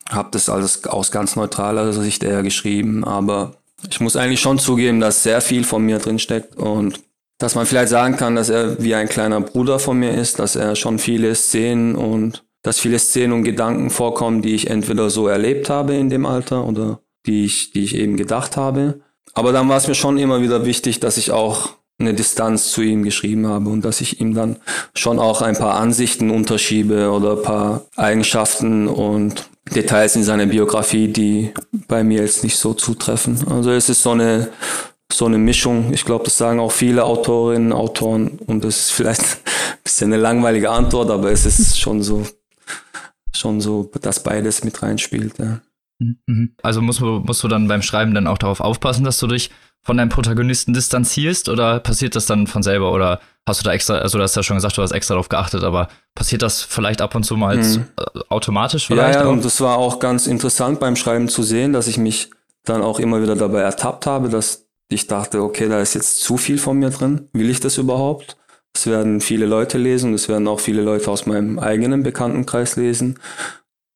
habe 0.09 0.31
das 0.33 0.49
alles 0.49 0.85
aus 0.87 1.11
ganz 1.11 1.37
neutraler 1.37 1.93
Sicht 1.93 2.23
eher 2.23 2.43
geschrieben, 2.43 3.05
aber 3.05 3.57
ich 3.89 4.01
muss 4.01 4.17
eigentlich 4.17 4.41
schon 4.41 4.59
zugeben, 4.59 5.01
dass 5.01 5.23
sehr 5.23 5.41
viel 5.41 5.65
von 5.65 5.85
mir 5.85 5.99
drinsteckt 5.99 6.57
und 6.57 7.01
dass 7.39 7.55
man 7.55 7.65
vielleicht 7.65 7.89
sagen 7.89 8.17
kann, 8.17 8.37
dass 8.37 8.51
er 8.51 8.83
wie 8.83 8.95
ein 8.95 9.09
kleiner 9.09 9.41
Bruder 9.41 9.79
von 9.79 9.99
mir 9.99 10.13
ist, 10.13 10.39
dass 10.39 10.57
er 10.57 10.77
schon 10.77 10.99
viele 10.99 11.35
Szenen 11.35 11.95
und 11.95 12.45
dass 12.63 12.79
viele 12.79 12.99
Szenen 12.99 13.33
und 13.33 13.45
Gedanken 13.45 13.89
vorkommen, 13.89 14.43
die 14.43 14.55
ich 14.55 14.69
entweder 14.69 15.09
so 15.09 15.27
erlebt 15.27 15.71
habe 15.71 15.95
in 15.95 16.11
dem 16.11 16.27
Alter 16.27 16.67
oder 16.67 17.01
die 17.27 17.47
ich, 17.47 17.73
die 17.73 17.85
ich 17.85 17.97
eben 17.97 18.19
gedacht 18.19 18.59
habe. 18.59 19.01
Aber 19.33 19.53
dann 19.53 19.69
war 19.69 19.79
es 19.79 19.89
mir 19.89 19.95
schon 19.95 20.19
immer 20.19 20.43
wieder 20.43 20.67
wichtig, 20.67 21.01
dass 21.01 21.17
ich 21.17 21.31
auch 21.31 21.71
eine 22.01 22.15
Distanz 22.15 22.71
zu 22.71 22.83
ihm 22.83 23.03
geschrieben 23.03 23.47
habe 23.47 23.69
und 23.69 23.85
dass 23.85 24.01
ich 24.01 24.21
ihm 24.21 24.35
dann 24.35 24.57
schon 24.95 25.19
auch 25.19 25.43
ein 25.43 25.57
paar 25.57 25.75
Ansichten 25.75 26.31
unterschiebe 26.31 27.11
oder 27.11 27.33
ein 27.33 27.43
paar 27.43 27.83
Eigenschaften 27.97 28.89
und 28.89 29.49
Details 29.75 30.17
in 30.17 30.25
seiner 30.25 30.47
Biografie, 30.47 31.09
die 31.09 31.53
bei 31.87 32.03
mir 32.03 32.23
jetzt 32.23 32.43
nicht 32.43 32.57
so 32.57 32.75
zutreffen. 32.75 33.39
Also 33.49 33.71
es 33.71 33.89
ist 33.89 34.03
so 34.03 34.11
eine 34.11 34.49
so 35.13 35.27
eine 35.27 35.39
Mischung. 35.39 35.93
Ich 35.93 36.05
glaube, 36.05 36.25
das 36.25 36.39
sagen 36.39 36.61
auch 36.61 36.71
viele 36.71 37.05
Autorinnen, 37.05 37.73
Autoren 37.73 38.39
und 38.47 38.65
das 38.65 38.79
ist 38.79 38.93
vielleicht 38.93 39.21
ein 39.23 39.83
bisschen 39.83 40.13
eine 40.13 40.23
langweilige 40.23 40.71
Antwort, 40.71 41.11
aber 41.11 41.31
es 41.31 41.47
ist 41.47 41.79
schon 41.79 42.03
so 42.03 42.27
schon 43.33 43.61
so, 43.61 43.91
dass 44.01 44.23
beides 44.23 44.65
mit 44.65 44.83
reinspielt. 44.83 45.39
Ja. 45.39 45.61
Mhm. 46.01 46.55
Also 46.63 46.81
musst 46.81 47.01
du, 47.01 47.21
musst 47.21 47.43
du 47.43 47.49
dann 47.49 47.69
beim 47.69 47.83
Schreiben 47.83 48.15
dann 48.15 48.27
auch 48.27 48.39
darauf 48.39 48.61
aufpassen, 48.61 49.05
dass 49.05 49.19
du 49.19 49.27
dich 49.27 49.51
von 49.83 49.97
deinem 49.97 50.09
Protagonisten 50.09 50.75
distanzierst 50.75 51.49
oder 51.49 51.81
passiert 51.81 52.15
das 52.15 52.27
dann 52.27 52.47
von 52.47 52.63
selber 52.63 52.93
oder 52.93 53.21
hast 53.47 53.61
du 53.61 53.65
da 53.65 53.73
extra, 53.73 53.99
also 53.99 54.19
du 54.19 54.25
hast 54.25 54.37
ja 54.37 54.43
schon 54.43 54.57
gesagt, 54.57 54.77
du 54.77 54.83
hast 54.83 54.93
extra 54.93 55.15
darauf 55.15 55.29
geachtet, 55.29 55.65
aber 55.65 55.89
passiert 56.15 56.43
das 56.43 56.63
vielleicht 56.63 57.01
ab 57.01 57.15
und 57.15 57.25
zu 57.25 57.37
mal 57.37 57.57
hm. 57.57 57.85
automatisch 58.29 58.87
vielleicht? 58.87 59.15
Ja, 59.15 59.25
ja, 59.25 59.29
und 59.29 59.45
das 59.45 59.61
war 59.61 59.79
auch 59.79 59.99
ganz 59.99 60.27
interessant 60.27 60.81
beim 60.81 60.97
Schreiben 60.97 61.29
zu 61.29 61.43
sehen, 61.43 61.73
dass 61.73 61.87
ich 61.87 61.97
mich 61.97 62.31
dann 62.65 62.83
auch 62.83 62.99
immer 62.99 63.23
wieder 63.23 63.37
dabei 63.37 63.61
ertappt 63.61 64.07
habe, 64.07 64.29
dass 64.29 64.67
ich 64.89 65.07
dachte, 65.07 65.43
okay, 65.43 65.69
da 65.69 65.81
ist 65.81 65.95
jetzt 65.95 66.21
zu 66.21 66.37
viel 66.37 66.59
von 66.59 66.79
mir 66.79 66.91
drin. 66.91 67.29
Will 67.33 67.49
ich 67.49 67.61
das 67.61 67.79
überhaupt? 67.79 68.37
Es 68.75 68.87
werden 68.87 69.21
viele 69.21 69.47
Leute 69.47 69.79
lesen, 69.79 70.15
es 70.15 70.29
werden 70.29 70.47
auch 70.47 70.61
viele 70.61 70.83
Leute 70.83 71.11
aus 71.11 71.27
meinem 71.27 71.59
eigenen 71.59 72.03
Bekanntenkreis 72.03 72.77
lesen. 72.77 73.19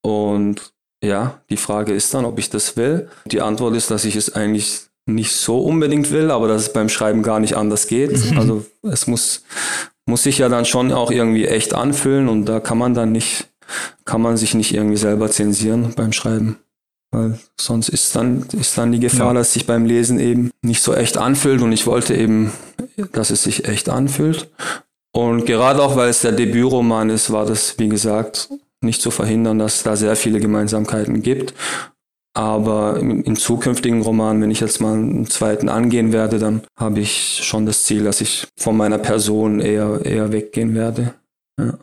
Und 0.03 0.74
ja, 1.05 1.40
die 1.51 1.57
Frage 1.57 1.93
ist 1.93 2.12
dann, 2.14 2.25
ob 2.25 2.38
ich 2.38 2.51
das 2.51 2.77
will. 2.77 3.09
Die 3.27 3.40
Antwort 3.40 3.75
ist, 3.77 3.90
dass 3.90 4.05
ich 4.05 4.17
es 4.17 4.35
eigentlich 4.35 4.83
nicht 5.07 5.33
so 5.33 5.61
unbedingt 5.61 6.11
will, 6.11 6.31
aber 6.31 6.49
dass 6.49 6.62
es 6.62 6.73
beim 6.73 6.88
Schreiben 6.88 7.23
gar 7.23 7.40
nicht 7.40 7.57
anders 7.57 7.87
geht. 7.87 8.12
Mhm. 8.31 8.38
Also 8.38 8.64
es 8.83 9.07
muss, 9.07 9.43
muss 10.07 10.23
sich 10.23 10.38
ja 10.38 10.49
dann 10.49 10.64
schon 10.64 10.93
auch 10.93 11.11
irgendwie 11.11 11.47
echt 11.47 11.75
anfühlen 11.75 12.29
und 12.29 12.47
da 12.47 12.61
kann 12.61 12.79
man 12.79 12.95
dann 12.95 13.12
nicht, 13.12 13.49
kann 14.05 14.23
man 14.23 14.37
sich 14.37 14.55
nicht 14.55 14.75
irgendwie 14.75 14.97
selber 14.97 15.31
zensieren 15.31 15.93
beim 15.95 16.12
Schreiben. 16.12 16.59
Weil 17.11 17.38
sonst 17.61 17.90
ist 17.90 18.17
dann, 18.17 18.47
ist 18.59 18.77
dann 18.77 18.90
die 18.90 18.99
Gefahr, 18.99 19.29
ja. 19.29 19.35
dass 19.35 19.53
sich 19.53 19.67
beim 19.67 19.87
Lesen 19.87 20.19
eben 20.19 20.51
nicht 20.62 20.83
so 20.83 20.95
echt 20.95 21.17
anfühlt 21.17 21.62
und 21.62 21.71
ich 21.71 21.87
wollte 21.87 22.14
eben, 22.14 22.53
dass 23.12 23.31
es 23.31 23.45
sich 23.45 23.69
echt 23.69 23.88
anfühlt. 23.88 24.51
Und 25.12 25.47
gerade 25.47 25.81
auch, 25.81 25.95
weil 25.95 26.09
es 26.09 26.23
der 26.23 26.33
Debütroman 26.33 27.09
ist, 27.11 27.31
war 27.31 27.47
das, 27.47 27.79
wie 27.79 27.88
gesagt, 27.88 28.49
nicht 28.85 29.03
zu 29.03 29.11
verhindern, 29.11 29.59
dass 29.59 29.77
es 29.77 29.83
da 29.83 29.97
sehr 29.97 30.16
viele 30.16 30.40
Gemeinsamkeiten 30.40 31.23
gibt. 31.23 31.55
Aber 32.37 32.99
in, 32.99 33.23
in, 33.23 33.37
zukünftigen 33.37 34.03
Romanen, 34.03 34.42
wenn 34.42 34.51
ich 34.51 34.61
jetzt 34.61 34.81
mal 34.81 34.94
einen 34.94 35.27
zweiten 35.27 35.68
angehen 35.68 36.12
werde, 36.12 36.40
dann 36.40 36.62
habe 36.77 36.99
ich 36.99 37.40
schon 37.42 37.64
das 37.64 37.85
Ziel, 37.85 38.03
dass 38.03 38.20
ich 38.20 38.49
von 38.57 38.77
meiner 38.77 38.99
Person 38.99 39.61
eher, 39.61 40.05
eher 40.05 40.33
weggehen 40.33 40.75
werde. 40.75 41.14
Ja. 41.61 41.75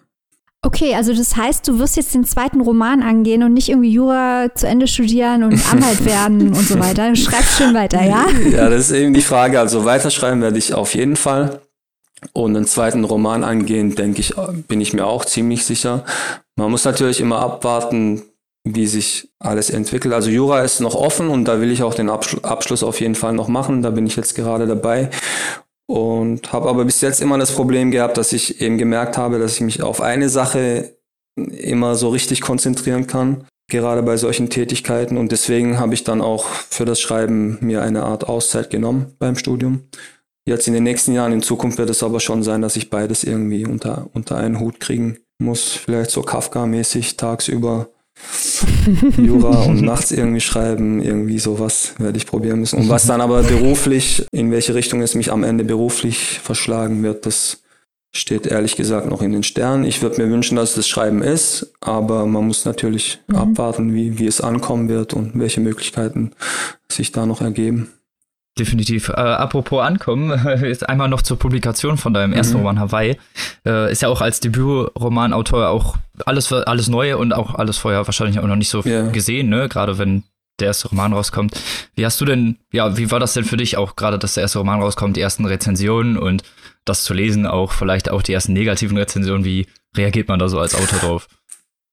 Okay, 0.64 0.94
also 0.94 1.14
das 1.14 1.36
heißt, 1.36 1.68
du 1.68 1.80
wirst 1.80 1.98
jetzt 1.98 2.14
den 2.14 2.24
zweiten 2.24 2.62
Roman 2.62 3.02
angehen 3.02 3.42
und 3.42 3.54
nicht 3.54 3.70
irgendwie 3.70 3.92
Jura 3.92 4.54
zu 4.54 4.68
Ende 4.68 4.88
studieren 4.88 5.44
und 5.44 5.54
Anwalt 5.72 6.06
werden 6.06 6.50
und 6.50 6.68
so 6.68 6.78
weiter. 6.80 7.10
Du 7.10 7.16
schreibst 7.16 7.58
schön 7.58 7.74
weiter, 7.74 8.04
ja? 8.04 8.28
Ja, 8.52 8.70
das 8.70 8.92
ist 8.92 8.92
eben 8.92 9.14
die 9.14 9.24
Frage. 9.24 9.60
Also 9.60 9.86
weiterschreiben 9.86 10.42
werde 10.42 10.60
ich 10.60 10.76
auf 10.76 10.94
jeden 10.94 11.16
Fall. 11.16 11.62
Und 12.34 12.56
einen 12.56 12.68
zweiten 12.68 13.04
Roman 13.04 13.44
angehen, 13.44 13.96
denke 13.96 14.20
ich, 14.20 14.36
bin 14.68 14.82
ich 14.82 14.94
mir 14.94 15.08
auch 15.08 15.26
ziemlich 15.26 15.66
sicher. 15.66 16.06
Man 16.62 16.70
muss 16.70 16.86
natürlich 16.86 17.20
immer 17.20 17.40
abwarten, 17.40 18.22
wie 18.64 18.86
sich 18.86 19.30
alles 19.40 19.72
entwickelt. 19.72 20.14
Also 20.14 20.30
Jura 20.30 20.62
ist 20.62 20.80
noch 20.80 20.94
offen 20.94 21.30
und 21.30 21.46
da 21.46 21.60
will 21.60 21.72
ich 21.72 21.82
auch 21.82 21.96
den 21.96 22.08
Abschluss 22.08 22.84
auf 22.84 23.02
jeden 23.02 23.16
Fall 23.16 23.34
noch 23.34 23.48
machen. 23.48 23.82
Da 23.82 23.90
bin 23.90 24.06
ich 24.06 24.16
jetzt 24.16 24.36
gerade 24.36 24.68
dabei 24.68 25.10
und 25.88 26.54
habe 26.54 26.70
aber 26.70 26.86
bis 26.86 27.02
jetzt 27.02 27.20
immer 27.20 27.40
das 27.40 27.52
Problem 27.52 27.90
gehabt, 27.90 28.16
dass 28.16 28.32
ich 28.32 28.62
eben 28.62 28.78
gemerkt 28.78 29.18
habe, 29.18 29.40
dass 29.40 29.56
ich 29.56 29.62
mich 29.62 29.82
auf 29.82 30.02
eine 30.02 30.30
Sache 30.30 30.96
immer 31.36 31.96
so 31.96 32.10
richtig 32.10 32.42
konzentrieren 32.42 33.08
kann, 33.08 33.48
gerade 33.68 34.04
bei 34.04 34.16
solchen 34.18 34.52
Tätigkeiten. 34.52 35.18
Und 35.18 35.32
deswegen 35.32 35.80
habe 35.80 35.96
ich 35.96 36.04
dann 36.04 36.22
auch 36.22 36.46
für 36.46 36.86
das 36.86 37.02
Schreiben 37.02 37.58
mir 37.62 37.82
eine 37.82 38.04
Art 38.04 38.30
Auszeit 38.30 38.70
genommen 38.70 39.16
beim 39.18 39.36
Studium. 39.36 39.90
Jetzt 40.46 40.68
in 40.68 40.76
den 40.76 40.84
nächsten 40.84 41.14
Jahren, 41.14 41.34
in 41.34 41.42
Zukunft 41.42 41.80
wird 41.80 41.90
es 41.90 42.04
aber 42.04 42.20
schon 42.20 42.44
sein, 42.44 42.62
dass 42.62 42.76
ich 42.76 42.92
beides 42.92 43.24
irgendwie 43.24 43.66
unter, 43.66 44.08
unter 44.14 44.38
einen 44.38 44.60
Hut 44.60 44.80
kriegen 44.80 45.18
muss. 45.42 45.72
Vielleicht 45.72 46.12
so 46.12 46.22
Kafka-mäßig 46.22 47.18
tagsüber 47.18 47.88
Jura 49.18 49.64
und 49.64 49.82
nachts 49.82 50.12
irgendwie 50.12 50.42
schreiben, 50.42 51.02
irgendwie 51.02 51.40
sowas 51.40 51.96
werde 51.98 52.18
ich 52.18 52.28
probieren 52.28 52.60
müssen. 52.60 52.80
Und 52.80 52.90
was 52.90 53.08
dann 53.08 53.22
aber 53.22 53.44
beruflich, 53.44 54.26
in 54.32 54.52
welche 54.52 54.76
Richtung 54.76 55.02
es 55.02 55.16
mich 55.16 55.32
am 55.32 55.44
Ende 55.44 55.64
beruflich 55.64 56.40
verschlagen 56.40 57.04
wird, 57.04 57.26
das 57.26 57.62
steht 58.14 58.46
ehrlich 58.46 58.76
gesagt 58.76 59.10
noch 59.10 59.22
in 59.22 59.32
den 59.32 59.44
Sternen. 59.44 59.86
Ich 59.86 60.02
würde 60.02 60.22
mir 60.22 60.30
wünschen, 60.30 60.58
dass 60.58 60.72
es 60.72 60.76
das 60.76 60.88
Schreiben 60.88 61.22
ist, 61.22 61.74
aber 61.80 62.26
man 62.26 62.46
muss 62.46 62.66
natürlich 62.66 63.20
mhm. 63.28 63.36
abwarten, 63.36 63.94
wie, 63.94 64.20
wie 64.20 64.28
es 64.28 64.42
ankommen 64.42 64.90
wird 64.90 65.14
und 65.14 65.40
welche 65.40 65.62
Möglichkeiten 65.62 66.32
sich 66.92 67.12
da 67.12 67.26
noch 67.26 67.42
ergeben. 67.42 67.92
Definitiv. 68.60 69.10
Äh, 69.10 69.14
apropos 69.14 69.82
Ankommen, 69.82 70.32
ist 70.64 70.88
einmal 70.88 71.08
noch 71.08 71.22
zur 71.22 71.40
Publikation 71.40 71.98
von 71.98 72.14
deinem 72.14 72.34
ersten 72.34 72.56
mhm. 72.56 72.60
Roman 72.60 72.80
Hawaii. 72.80 73.18
Äh, 73.66 73.92
ist 73.92 74.02
ja 74.02 74.10
auch 74.10 74.22
als 74.22 74.40
Debütromanautor 74.42 75.70
auch 75.70 75.98
alles, 76.26 76.52
alles 76.52 76.88
Neue 76.90 77.18
und 77.18 77.34
auch 77.34 77.56
alles 77.56 77.78
vorher 77.78 78.06
wahrscheinlich 78.06 78.40
auch 78.40 78.48
noch 78.48 78.58
nicht 78.58 78.70
so 78.70 78.84
yeah. 78.84 79.10
gesehen, 79.10 79.50
ne? 79.50 79.70
Gerade 79.70 79.98
wenn 79.98 80.24
der 80.60 80.68
erste 80.68 80.90
Roman 80.90 81.14
rauskommt. 81.14 81.60
Wie 81.96 82.06
hast 82.06 82.22
du 82.22 82.26
denn, 82.26 82.58
ja, 82.72 82.98
wie 82.98 83.10
war 83.10 83.20
das 83.20 83.34
denn 83.34 83.46
für 83.46 83.58
dich 83.58 83.78
auch 83.78 83.96
gerade, 83.96 84.20
dass 84.20 84.36
der 84.36 84.42
erste 84.42 84.60
Roman 84.60 84.82
rauskommt, 84.82 85.18
die 85.18 85.22
ersten 85.22 85.46
Rezensionen 85.46 86.18
und 86.18 86.44
das 86.86 87.04
zu 87.04 87.14
lesen, 87.14 87.48
auch 87.48 87.72
vielleicht 87.72 88.10
auch 88.10 88.22
die 88.22 88.34
ersten 88.34 88.54
negativen 88.54 88.98
Rezensionen, 88.98 89.46
wie 89.46 89.68
reagiert 89.96 90.28
man 90.28 90.40
da 90.40 90.50
so 90.50 90.60
als 90.60 90.76
Autor 90.76 91.00
drauf? 91.00 91.28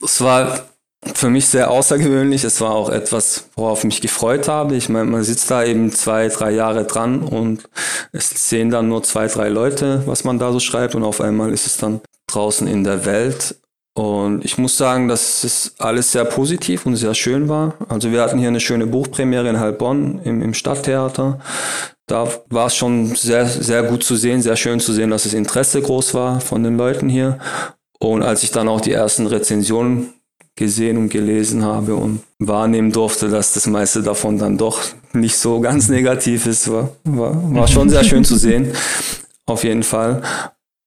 Es 0.03 0.21
war 0.21 0.67
für 1.05 1.31
mich 1.31 1.47
sehr 1.47 1.71
außergewöhnlich. 1.71 2.45
Es 2.45 2.61
war 2.61 2.73
auch 2.73 2.91
etwas, 2.91 3.49
worauf 3.57 3.81
ich 3.81 3.85
mich 3.85 4.01
gefreut 4.01 4.49
habe. 4.49 4.77
Ich 4.77 4.89
meine, 4.89 5.11
man 5.11 5.23
sitzt 5.23 5.51
da 5.51 5.65
eben 5.65 5.93
zwei, 5.93 6.29
drei 6.29 6.51
Jahre 6.51 6.85
dran 6.85 7.23
und 7.23 7.69
es 8.13 8.31
sehen 8.49 8.71
dann 8.71 8.89
nur 8.89 9.03
zwei, 9.03 9.27
drei 9.27 9.49
Leute, 9.49 10.03
was 10.07 10.25
man 10.25 10.39
da 10.39 10.53
so 10.53 10.61
schreibt 10.61 10.95
und 10.95 11.05
auf 11.05 11.21
einmal 11.21 11.53
ist 11.53 11.67
es 11.67 11.77
dann 11.77 12.01
draußen 12.27 12.67
in 12.67 12.85
der 12.85 13.05
Welt. 13.05 13.57
Und 13.95 14.45
ich 14.45 14.59
muss 14.59 14.77
sagen, 14.77 15.09
dass 15.09 15.43
es 15.43 15.75
alles 15.79 16.13
sehr 16.13 16.25
positiv 16.25 16.87
und 16.87 16.95
sehr 16.95 17.15
schön 17.15 17.49
war. 17.49 17.75
Also 17.89 18.13
wir 18.13 18.23
hatten 18.23 18.39
hier 18.39 18.47
eine 18.47 18.61
schöne 18.61 18.87
Buchpremiere 18.87 19.49
in 19.49 19.59
Heilbronn 19.59 20.21
im, 20.23 20.41
im 20.41 20.55
Stadttheater. 20.55 21.41
Da 22.07 22.29
war 22.49 22.67
es 22.67 22.77
schon 22.77 23.17
sehr, 23.17 23.47
sehr 23.47 23.83
gut 23.83 24.05
zu 24.05 24.15
sehen, 24.15 24.41
sehr 24.41 24.55
schön 24.55 24.79
zu 24.79 24.93
sehen, 24.93 25.11
dass 25.11 25.25
das 25.25 25.35
Interesse 25.35 25.83
groß 25.83 26.15
war 26.15 26.41
von 26.41 26.63
den 26.63 26.77
Leuten 26.77 27.09
hier. 27.09 27.39
Und 27.99 28.23
als 28.23 28.45
ich 28.45 28.53
dann 28.53 28.69
auch 28.69 28.81
die 28.81 28.93
ersten 28.93 29.27
Rezensionen 29.27 30.15
gesehen 30.59 30.99
und 30.99 31.09
gelesen 31.09 31.65
habe 31.65 31.95
und 31.95 32.21
wahrnehmen 32.39 32.93
durfte, 32.93 33.29
dass 33.29 33.55
das 33.55 33.67
meiste 33.67 34.03
davon 34.03 34.39
dann 34.39 34.59
doch 34.59 34.81
nicht 35.13 35.39
so 35.39 35.61
ganz 35.61 35.89
negativ 35.99 36.47
ist, 36.47 36.71
war, 36.71 36.91
war, 37.05 37.55
war 37.55 37.69
schon 37.69 37.89
sehr 37.89 38.05
schön 38.05 38.25
zu 38.25 38.37
sehen. 38.37 38.73
Auf 39.47 39.65
jeden 39.65 39.83
Fall. 39.83 40.23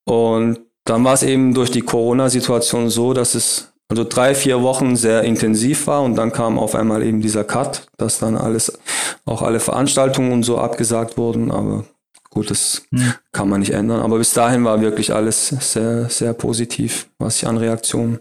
Und 0.04 0.60
dann 0.84 1.04
war 1.04 1.14
es 1.14 1.22
eben 1.22 1.54
durch 1.54 1.70
die 1.70 1.80
Corona-Situation 1.80 2.90
so, 2.90 3.12
dass 3.12 3.34
es 3.34 3.72
also 3.88 4.04
drei, 4.04 4.34
vier 4.34 4.62
Wochen 4.62 4.96
sehr 4.96 5.22
intensiv 5.22 5.86
war 5.86 6.02
und 6.02 6.14
dann 6.14 6.32
kam 6.32 6.58
auf 6.58 6.74
einmal 6.74 7.02
eben 7.02 7.20
dieser 7.20 7.44
Cut, 7.44 7.86
dass 7.98 8.18
dann 8.18 8.36
alles, 8.36 8.78
auch 9.26 9.42
alle 9.42 9.60
Veranstaltungen 9.60 10.32
und 10.32 10.44
so 10.44 10.58
abgesagt 10.58 11.18
wurden. 11.18 11.50
Aber 11.50 11.84
gut, 12.32 12.50
das 12.50 12.82
hm. 12.90 13.14
kann 13.30 13.48
man 13.48 13.60
nicht 13.60 13.72
ändern. 13.72 14.00
Aber 14.00 14.18
bis 14.18 14.32
dahin 14.32 14.64
war 14.64 14.80
wirklich 14.80 15.14
alles 15.14 15.48
sehr, 15.48 16.08
sehr 16.08 16.32
positiv, 16.32 17.08
was 17.18 17.36
ich 17.36 17.46
an 17.46 17.58
Reaktionen 17.58 18.12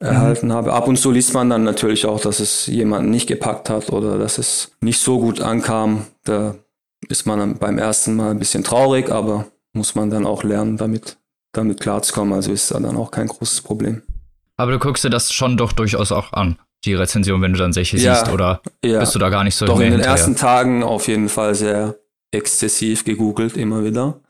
mhm. 0.00 0.06
erhalten 0.06 0.52
habe. 0.52 0.72
Ab 0.72 0.88
und 0.88 0.96
zu 0.96 1.10
liest 1.10 1.34
man 1.34 1.48
dann 1.48 1.64
natürlich 1.64 2.06
auch, 2.06 2.20
dass 2.20 2.40
es 2.40 2.66
jemanden 2.66 3.10
nicht 3.10 3.26
gepackt 3.26 3.70
hat 3.70 3.90
oder 3.90 4.18
dass 4.18 4.38
es 4.38 4.72
nicht 4.80 5.00
so 5.00 5.20
gut 5.20 5.40
ankam. 5.40 6.06
Da 6.24 6.56
ist 7.08 7.26
man 7.26 7.58
beim 7.58 7.78
ersten 7.78 8.16
Mal 8.16 8.32
ein 8.32 8.38
bisschen 8.38 8.64
traurig, 8.64 9.10
aber 9.10 9.46
muss 9.72 9.94
man 9.94 10.10
dann 10.10 10.26
auch 10.26 10.42
lernen, 10.42 10.76
damit 10.76 11.16
damit 11.56 11.80
klarzukommen. 11.80 12.34
Also 12.34 12.52
ist 12.52 12.70
da 12.70 12.80
dann 12.80 12.96
auch 12.96 13.10
kein 13.10 13.28
großes 13.28 13.62
Problem. 13.62 14.02
Aber 14.56 14.72
du 14.72 14.78
guckst 14.78 15.04
dir 15.04 15.10
das 15.10 15.32
schon 15.32 15.56
doch 15.56 15.72
durchaus 15.72 16.12
auch 16.12 16.32
an, 16.32 16.58
die 16.84 16.94
Rezension, 16.94 17.42
wenn 17.42 17.52
du 17.52 17.58
dann 17.58 17.72
solche 17.72 17.96
ja, 17.96 18.16
siehst, 18.16 18.32
oder 18.32 18.60
ja. 18.84 19.00
bist 19.00 19.14
du 19.14 19.18
da 19.18 19.30
gar 19.30 19.44
nicht 19.44 19.56
so 19.56 19.66
Doch 19.66 19.80
in 19.80 19.92
den 19.92 20.00
ersten 20.00 20.36
Tagen 20.36 20.82
auf 20.82 21.08
jeden 21.08 21.28
Fall 21.28 21.54
sehr 21.54 21.96
exzessiv 22.34 23.04
gegoogelt, 23.04 23.56
immer 23.56 23.84
wieder. 23.84 24.20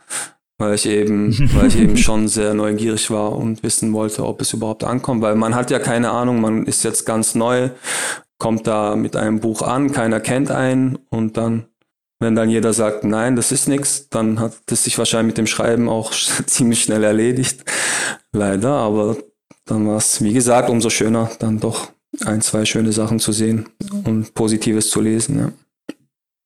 Weil 0.59 0.75
ich 0.75 0.87
eben, 0.87 1.37
weil 1.55 1.69
ich 1.69 1.79
eben 1.79 1.97
schon 1.97 2.29
sehr 2.29 2.55
neugierig 2.55 3.11
war 3.11 3.33
und 3.33 3.63
wissen 3.63 3.93
wollte, 3.93 4.25
ob 4.25 4.41
es 4.41 4.53
überhaupt 4.53 4.85
ankommt. 4.85 5.23
Weil 5.23 5.35
man 5.35 5.55
hat 5.55 5.71
ja 5.71 5.79
keine 5.79 6.11
Ahnung, 6.11 6.41
man 6.41 6.67
ist 6.67 6.85
jetzt 6.85 7.05
ganz 7.05 7.35
neu, 7.35 7.71
kommt 8.39 8.67
da 8.67 8.95
mit 8.97 9.17
einem 9.17 9.41
Buch 9.41 9.63
an, 9.63 9.93
keiner 9.93 10.21
kennt 10.21 10.51
einen 10.51 10.99
und 11.11 11.37
dann 11.37 11.67
wenn 12.21 12.35
dann 12.37 12.49
jeder 12.49 12.73
sagt, 12.73 13.05
nein, 13.05 13.37
das 13.37 13.53
ist 13.53 13.69
nichts, 13.69 14.09
dann 14.09 14.41
hat 14.41 14.55
es 14.71 14.85
sich 14.85 14.97
wahrscheinlich 14.97 15.33
mit 15.33 15.39
dem 15.39 15.47
Schreiben 15.47 15.89
auch 15.89 16.13
ziemlich 16.47 16.83
schnell 16.83 17.05
erledigt. 17.05 17.65
Leider, 18.33 18.71
aber 18.71 19.17
dann 19.67 19.87
war 19.87 19.99
es, 19.99 20.23
wie 20.23 20.33
gesagt, 20.33 20.71
umso 20.71 20.91
schöner, 20.91 21.31
dann 21.39 21.61
doch 21.61 21.91
ein, 22.25 22.41
zwei 22.41 22.65
schöne 22.65 22.93
Sachen 22.93 23.19
zu 23.19 23.33
sehen 23.33 23.69
und 24.05 24.35
Positives 24.35 24.91
zu 24.91 25.01
lesen. 25.01 25.39
Ja. 25.39 25.53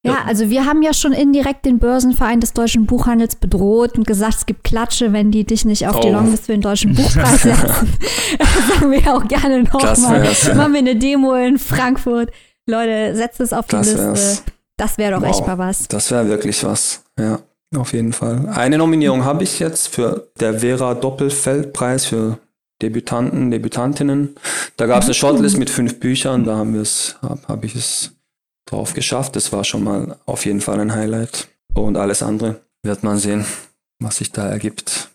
Ja, 0.06 0.24
also 0.26 0.48
wir 0.48 0.64
haben 0.64 0.82
ja 0.82 0.94
schon 0.94 1.12
indirekt 1.12 1.64
den 1.64 1.78
Börsenverein 1.78 2.40
des 2.40 2.52
deutschen 2.52 2.87
Buchhandels 2.87 3.37
bedroht 3.37 3.98
und 3.98 4.06
gesagt, 4.06 4.34
es 4.37 4.46
gibt 4.46 4.62
Klatsche, 4.62 5.12
wenn 5.12 5.32
die 5.32 5.44
dich 5.44 5.64
nicht 5.64 5.88
auf 5.88 5.96
oh. 5.96 6.00
die 6.00 6.11
Longlist 6.11 6.46
für 6.46 6.52
den 6.52 6.61
deutschen 6.61 6.94
Buchpreis 6.96 7.42
setzen. 7.42 7.96
das 8.38 8.68
sagen 8.68 8.92
wir 8.92 9.14
auch 9.14 9.26
gerne 9.26 9.64
nochmal. 9.64 10.24
Ja. 10.24 10.54
Machen 10.54 10.72
wir 10.72 10.78
eine 10.78 10.96
Demo 10.96 11.34
in 11.34 11.58
Frankfurt. 11.58 12.30
Leute, 12.66 13.16
setzt 13.16 13.40
es 13.40 13.52
auf 13.52 13.66
die 13.66 13.76
das 13.76 13.88
Liste. 13.88 14.04
Wär's. 14.04 14.42
Das 14.76 14.98
wäre 14.98 15.12
doch 15.12 15.22
wow, 15.22 15.30
echt 15.30 15.46
mal 15.46 15.58
was. 15.58 15.88
Das 15.88 16.11
wäre 16.12 16.28
wirklich 16.28 16.62
was, 16.62 17.02
ja, 17.18 17.40
auf 17.76 17.92
jeden 17.92 18.12
Fall. 18.12 18.48
Eine 18.48 18.78
Nominierung 18.78 19.24
habe 19.24 19.42
ich 19.42 19.58
jetzt 19.58 19.88
für 19.88 20.28
der 20.38 20.61
Vera 20.61 20.94
Doppelfeldpreis 20.94 22.06
für 22.06 22.38
Debütanten, 22.80 23.50
Debütantinnen. 23.50 24.37
Da 24.76 24.87
gab 24.87 25.00
es 25.02 25.06
eine 25.06 25.14
Shortlist 25.14 25.58
mit 25.58 25.68
fünf 25.68 25.98
Büchern, 25.98 26.44
da 26.44 26.56
haben 26.56 26.74
wir 26.74 26.82
es, 26.82 27.16
habe 27.22 27.40
hab 27.48 27.64
ich 27.64 27.74
es 27.74 28.12
drauf 28.70 28.94
geschafft. 28.94 29.37
Das 29.37 29.52
war 29.52 29.64
schon 29.64 29.85
mal 29.85 30.18
auf 30.26 30.44
jeden 30.46 30.61
Fall 30.61 30.81
ein 30.81 30.94
Highlight. 30.94 31.48
Und 31.74 31.96
alles 31.96 32.22
andere 32.22 32.61
wird 32.83 33.02
man 33.02 33.18
sehen, 33.18 33.44
was 34.00 34.16
sich 34.16 34.33
da 34.33 34.48
ergibt. 34.48 35.11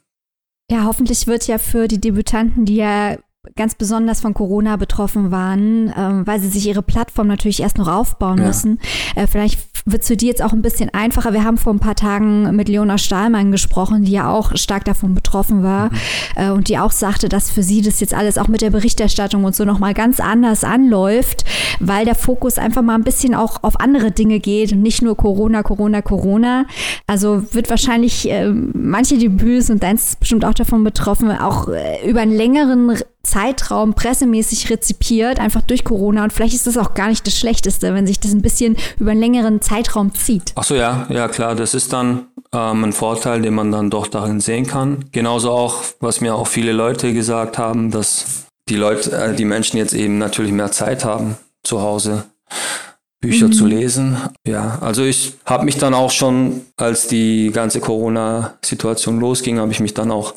Ja, 0.71 0.85
hoffentlich 0.85 1.27
wird 1.27 1.47
ja 1.47 1.57
für 1.57 1.87
die 1.87 1.99
Debütanten, 1.99 2.65
die 2.65 2.77
ja 2.77 3.17
ganz 3.55 3.75
besonders 3.75 4.21
von 4.21 4.33
Corona 4.33 4.77
betroffen 4.77 5.29
waren, 5.29 5.93
ähm, 5.97 6.25
weil 6.25 6.39
sie 6.39 6.47
sich 6.47 6.65
ihre 6.67 6.81
Plattform 6.81 7.27
natürlich 7.27 7.61
erst 7.61 7.77
noch 7.77 7.89
aufbauen 7.89 8.37
ja. 8.37 8.47
müssen. 8.47 8.79
Äh, 9.15 9.27
vielleicht 9.27 9.59
wird 9.85 10.03
es 10.03 10.07
für 10.07 10.15
die 10.15 10.27
jetzt 10.27 10.41
auch 10.41 10.53
ein 10.53 10.61
bisschen 10.61 10.89
einfacher. 10.93 11.33
Wir 11.33 11.43
haben 11.43 11.57
vor 11.57 11.73
ein 11.73 11.79
paar 11.79 11.95
Tagen 11.95 12.55
mit 12.55 12.69
Leona 12.69 12.97
Stahlmann 12.97 13.51
gesprochen, 13.51 14.03
die 14.05 14.13
ja 14.13 14.29
auch 14.29 14.55
stark 14.55 14.85
davon 14.85 15.13
betroffen 15.13 15.61
war 15.61 15.89
mhm. 15.89 15.97
äh, 16.37 16.49
und 16.51 16.69
die 16.69 16.77
auch 16.77 16.91
sagte, 16.91 17.27
dass 17.27 17.51
für 17.51 17.63
sie 17.63 17.81
das 17.81 17.99
jetzt 17.99 18.13
alles 18.13 18.37
auch 18.37 18.47
mit 18.47 18.61
der 18.61 18.69
Berichterstattung 18.69 19.43
und 19.43 19.55
so 19.55 19.65
nochmal 19.65 19.93
ganz 19.93 20.21
anders 20.21 20.63
anläuft, 20.63 21.43
weil 21.81 22.05
der 22.05 22.15
Fokus 22.15 22.57
einfach 22.57 22.81
mal 22.81 22.95
ein 22.95 23.03
bisschen 23.03 23.35
auch 23.35 23.61
auf 23.63 23.79
andere 23.79 24.11
Dinge 24.11 24.39
geht 24.39 24.71
und 24.71 24.81
nicht 24.81 25.01
nur 25.01 25.17
Corona, 25.17 25.63
Corona, 25.63 26.01
Corona. 26.01 26.65
Also 27.07 27.43
wird 27.53 27.69
wahrscheinlich 27.69 28.29
äh, 28.31 28.49
manche 28.49 29.17
Debüts 29.17 29.69
und 29.69 29.83
deins 29.83 30.11
ist 30.11 30.19
bestimmt 30.21 30.45
auch 30.45 30.53
davon 30.53 30.85
betroffen, 30.85 31.29
auch 31.31 31.67
äh, 31.67 32.09
über 32.09 32.21
einen 32.21 32.35
längeren 32.35 32.87
Zeitraum 33.25 33.93
pressemäßig 33.93 34.69
rezipiert, 34.69 35.39
einfach 35.39 35.61
durch 35.61 35.83
Corona. 35.83 36.23
Und 36.23 36.33
vielleicht 36.33 36.53
ist 36.53 36.67
das 36.67 36.77
auch 36.77 36.93
gar 36.93 37.07
nicht 37.07 37.25
das 37.25 37.37
Schlechteste, 37.37 37.93
wenn 37.93 38.05
sich 38.05 38.19
das 38.19 38.33
ein 38.33 38.41
bisschen 38.41 38.77
über 38.99 39.11
einen 39.11 39.19
längeren 39.19 39.61
Zeitraum 39.61 40.13
zieht. 40.13 40.51
Ach 40.55 40.63
so, 40.63 40.75
ja, 40.75 41.07
ja 41.09 41.27
klar, 41.29 41.55
das 41.55 41.73
ist 41.73 41.93
dann 41.93 42.27
ähm, 42.53 42.83
ein 42.83 42.93
Vorteil, 42.93 43.41
den 43.41 43.53
man 43.53 43.71
dann 43.71 43.89
doch 43.89 44.07
darin 44.07 44.39
sehen 44.39 44.67
kann. 44.67 45.05
Genauso 45.11 45.51
auch, 45.51 45.81
was 45.99 46.21
mir 46.21 46.35
auch 46.35 46.47
viele 46.47 46.73
Leute 46.73 47.13
gesagt 47.13 47.57
haben, 47.57 47.91
dass 47.91 48.45
die 48.69 48.75
Leute, 48.75 49.11
äh, 49.11 49.35
die 49.35 49.45
Menschen 49.45 49.77
jetzt 49.77 49.93
eben 49.93 50.17
natürlich 50.17 50.51
mehr 50.51 50.71
Zeit 50.71 51.05
haben 51.05 51.37
zu 51.63 51.81
Hause. 51.81 52.25
Bücher 53.21 53.47
mhm. 53.47 53.53
zu 53.53 53.65
lesen. 53.65 54.17
Ja, 54.45 54.79
also 54.81 55.03
ich 55.03 55.35
habe 55.45 55.63
mich 55.63 55.77
dann 55.77 55.93
auch 55.93 56.11
schon, 56.11 56.65
als 56.75 57.07
die 57.07 57.51
ganze 57.53 57.79
Corona-Situation 57.79 59.21
losging, 59.21 59.59
habe 59.59 59.71
ich 59.71 59.79
mich 59.79 59.93
dann 59.93 60.11
auch 60.11 60.33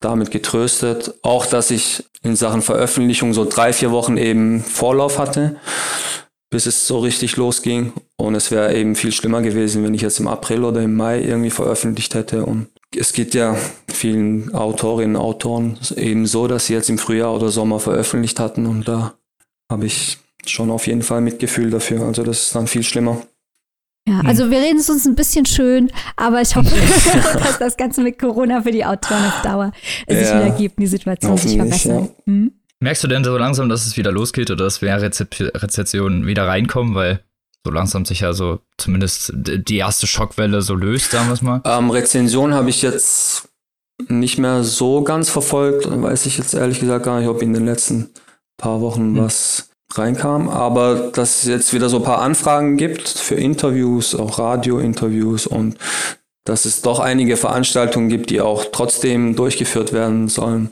damit 0.00 0.32
getröstet. 0.32 1.14
Auch, 1.22 1.46
dass 1.46 1.70
ich 1.70 2.04
in 2.24 2.36
Sachen 2.36 2.62
Veröffentlichung 2.62 3.32
so 3.34 3.44
drei, 3.44 3.72
vier 3.72 3.92
Wochen 3.92 4.16
eben 4.16 4.62
Vorlauf 4.62 5.18
hatte, 5.18 5.56
bis 6.50 6.66
es 6.66 6.86
so 6.86 6.98
richtig 6.98 7.36
losging. 7.36 7.92
Und 8.16 8.34
es 8.34 8.50
wäre 8.50 8.74
eben 8.74 8.96
viel 8.96 9.12
schlimmer 9.12 9.42
gewesen, 9.42 9.84
wenn 9.84 9.94
ich 9.94 10.00
jetzt 10.00 10.18
im 10.18 10.26
April 10.26 10.64
oder 10.64 10.80
im 10.82 10.96
Mai 10.96 11.20
irgendwie 11.20 11.50
veröffentlicht 11.50 12.14
hätte. 12.14 12.44
Und 12.44 12.68
es 12.96 13.12
geht 13.12 13.34
ja 13.34 13.56
vielen 13.88 14.54
Autorinnen 14.54 15.16
und 15.16 15.22
Autoren 15.22 15.78
eben 15.96 16.26
so, 16.26 16.48
dass 16.48 16.66
sie 16.66 16.72
jetzt 16.72 16.88
im 16.88 16.98
Frühjahr 16.98 17.34
oder 17.34 17.50
Sommer 17.50 17.78
veröffentlicht 17.78 18.40
hatten. 18.40 18.66
Und 18.66 18.88
da 18.88 19.14
habe 19.70 19.86
ich 19.86 20.18
schon 20.46 20.70
auf 20.70 20.86
jeden 20.86 21.02
Fall 21.02 21.20
Mitgefühl 21.20 21.70
dafür. 21.70 22.02
Also 22.02 22.22
das 22.22 22.44
ist 22.44 22.54
dann 22.54 22.66
viel 22.66 22.82
schlimmer. 22.82 23.22
Ja, 24.06 24.20
hm. 24.20 24.26
also 24.26 24.50
wir 24.50 24.58
reden 24.58 24.78
es 24.78 24.90
uns 24.90 25.06
ein 25.06 25.14
bisschen 25.14 25.46
schön, 25.46 25.90
aber 26.16 26.42
ich 26.42 26.54
hoffe, 26.56 26.70
dass 27.38 27.58
das 27.58 27.76
Ganze 27.76 28.02
mit 28.02 28.18
Corona 28.18 28.62
für 28.62 28.70
die 28.70 28.84
Autoren 28.84 29.24
auf 29.24 29.42
Dauer 29.42 29.72
ja, 30.08 30.16
sich 30.16 30.34
wieder 30.34 30.50
gibt, 30.50 30.78
die 30.78 30.86
Situation 30.86 31.36
sich 31.36 31.56
verbessert. 31.56 32.02
Ja. 32.02 32.32
Hm? 32.32 32.52
Merkst 32.80 33.02
du 33.02 33.08
denn 33.08 33.24
so 33.24 33.36
langsam, 33.38 33.68
dass 33.68 33.86
es 33.86 33.96
wieder 33.96 34.12
losgeht 34.12 34.50
oder 34.50 34.64
dass 34.64 34.82
mehr 34.82 35.00
Rezep 35.00 35.40
Rezessionen 35.40 36.26
wieder 36.26 36.46
reinkommen, 36.46 36.94
weil 36.94 37.24
so 37.64 37.72
langsam 37.72 38.04
sich 38.04 38.20
ja 38.20 38.34
so 38.34 38.60
zumindest 38.76 39.32
die 39.34 39.78
erste 39.78 40.06
Schockwelle 40.06 40.60
so 40.60 40.74
löst, 40.74 41.12
sagen 41.12 41.28
wir 41.28 41.32
es 41.32 41.40
mal? 41.40 41.62
Ähm, 41.64 41.90
Rezension 41.90 42.52
habe 42.52 42.68
ich 42.68 42.82
jetzt 42.82 43.48
nicht 44.08 44.38
mehr 44.38 44.64
so 44.64 45.02
ganz 45.02 45.30
verfolgt, 45.30 45.88
weiß 45.90 46.26
ich 46.26 46.36
jetzt 46.36 46.52
ehrlich 46.52 46.80
gesagt 46.80 47.06
gar 47.06 47.20
nicht, 47.20 47.28
ob 47.28 47.40
in 47.40 47.54
den 47.54 47.64
letzten 47.64 48.10
paar 48.58 48.82
Wochen 48.82 49.16
hm. 49.16 49.18
was 49.18 49.70
reinkam, 49.92 50.48
aber 50.48 51.10
dass 51.12 51.42
es 51.42 51.48
jetzt 51.48 51.74
wieder 51.74 51.88
so 51.88 51.98
ein 51.98 52.02
paar 52.02 52.20
Anfragen 52.20 52.76
gibt 52.76 53.08
für 53.08 53.34
Interviews, 53.36 54.14
auch 54.14 54.38
Radiointerviews 54.38 55.46
und 55.46 55.76
dass 56.44 56.64
es 56.64 56.82
doch 56.82 57.00
einige 57.00 57.36
Veranstaltungen 57.36 58.08
gibt, 58.08 58.30
die 58.30 58.40
auch 58.40 58.66
trotzdem 58.70 59.34
durchgeführt 59.34 59.92
werden 59.92 60.28
sollen 60.28 60.70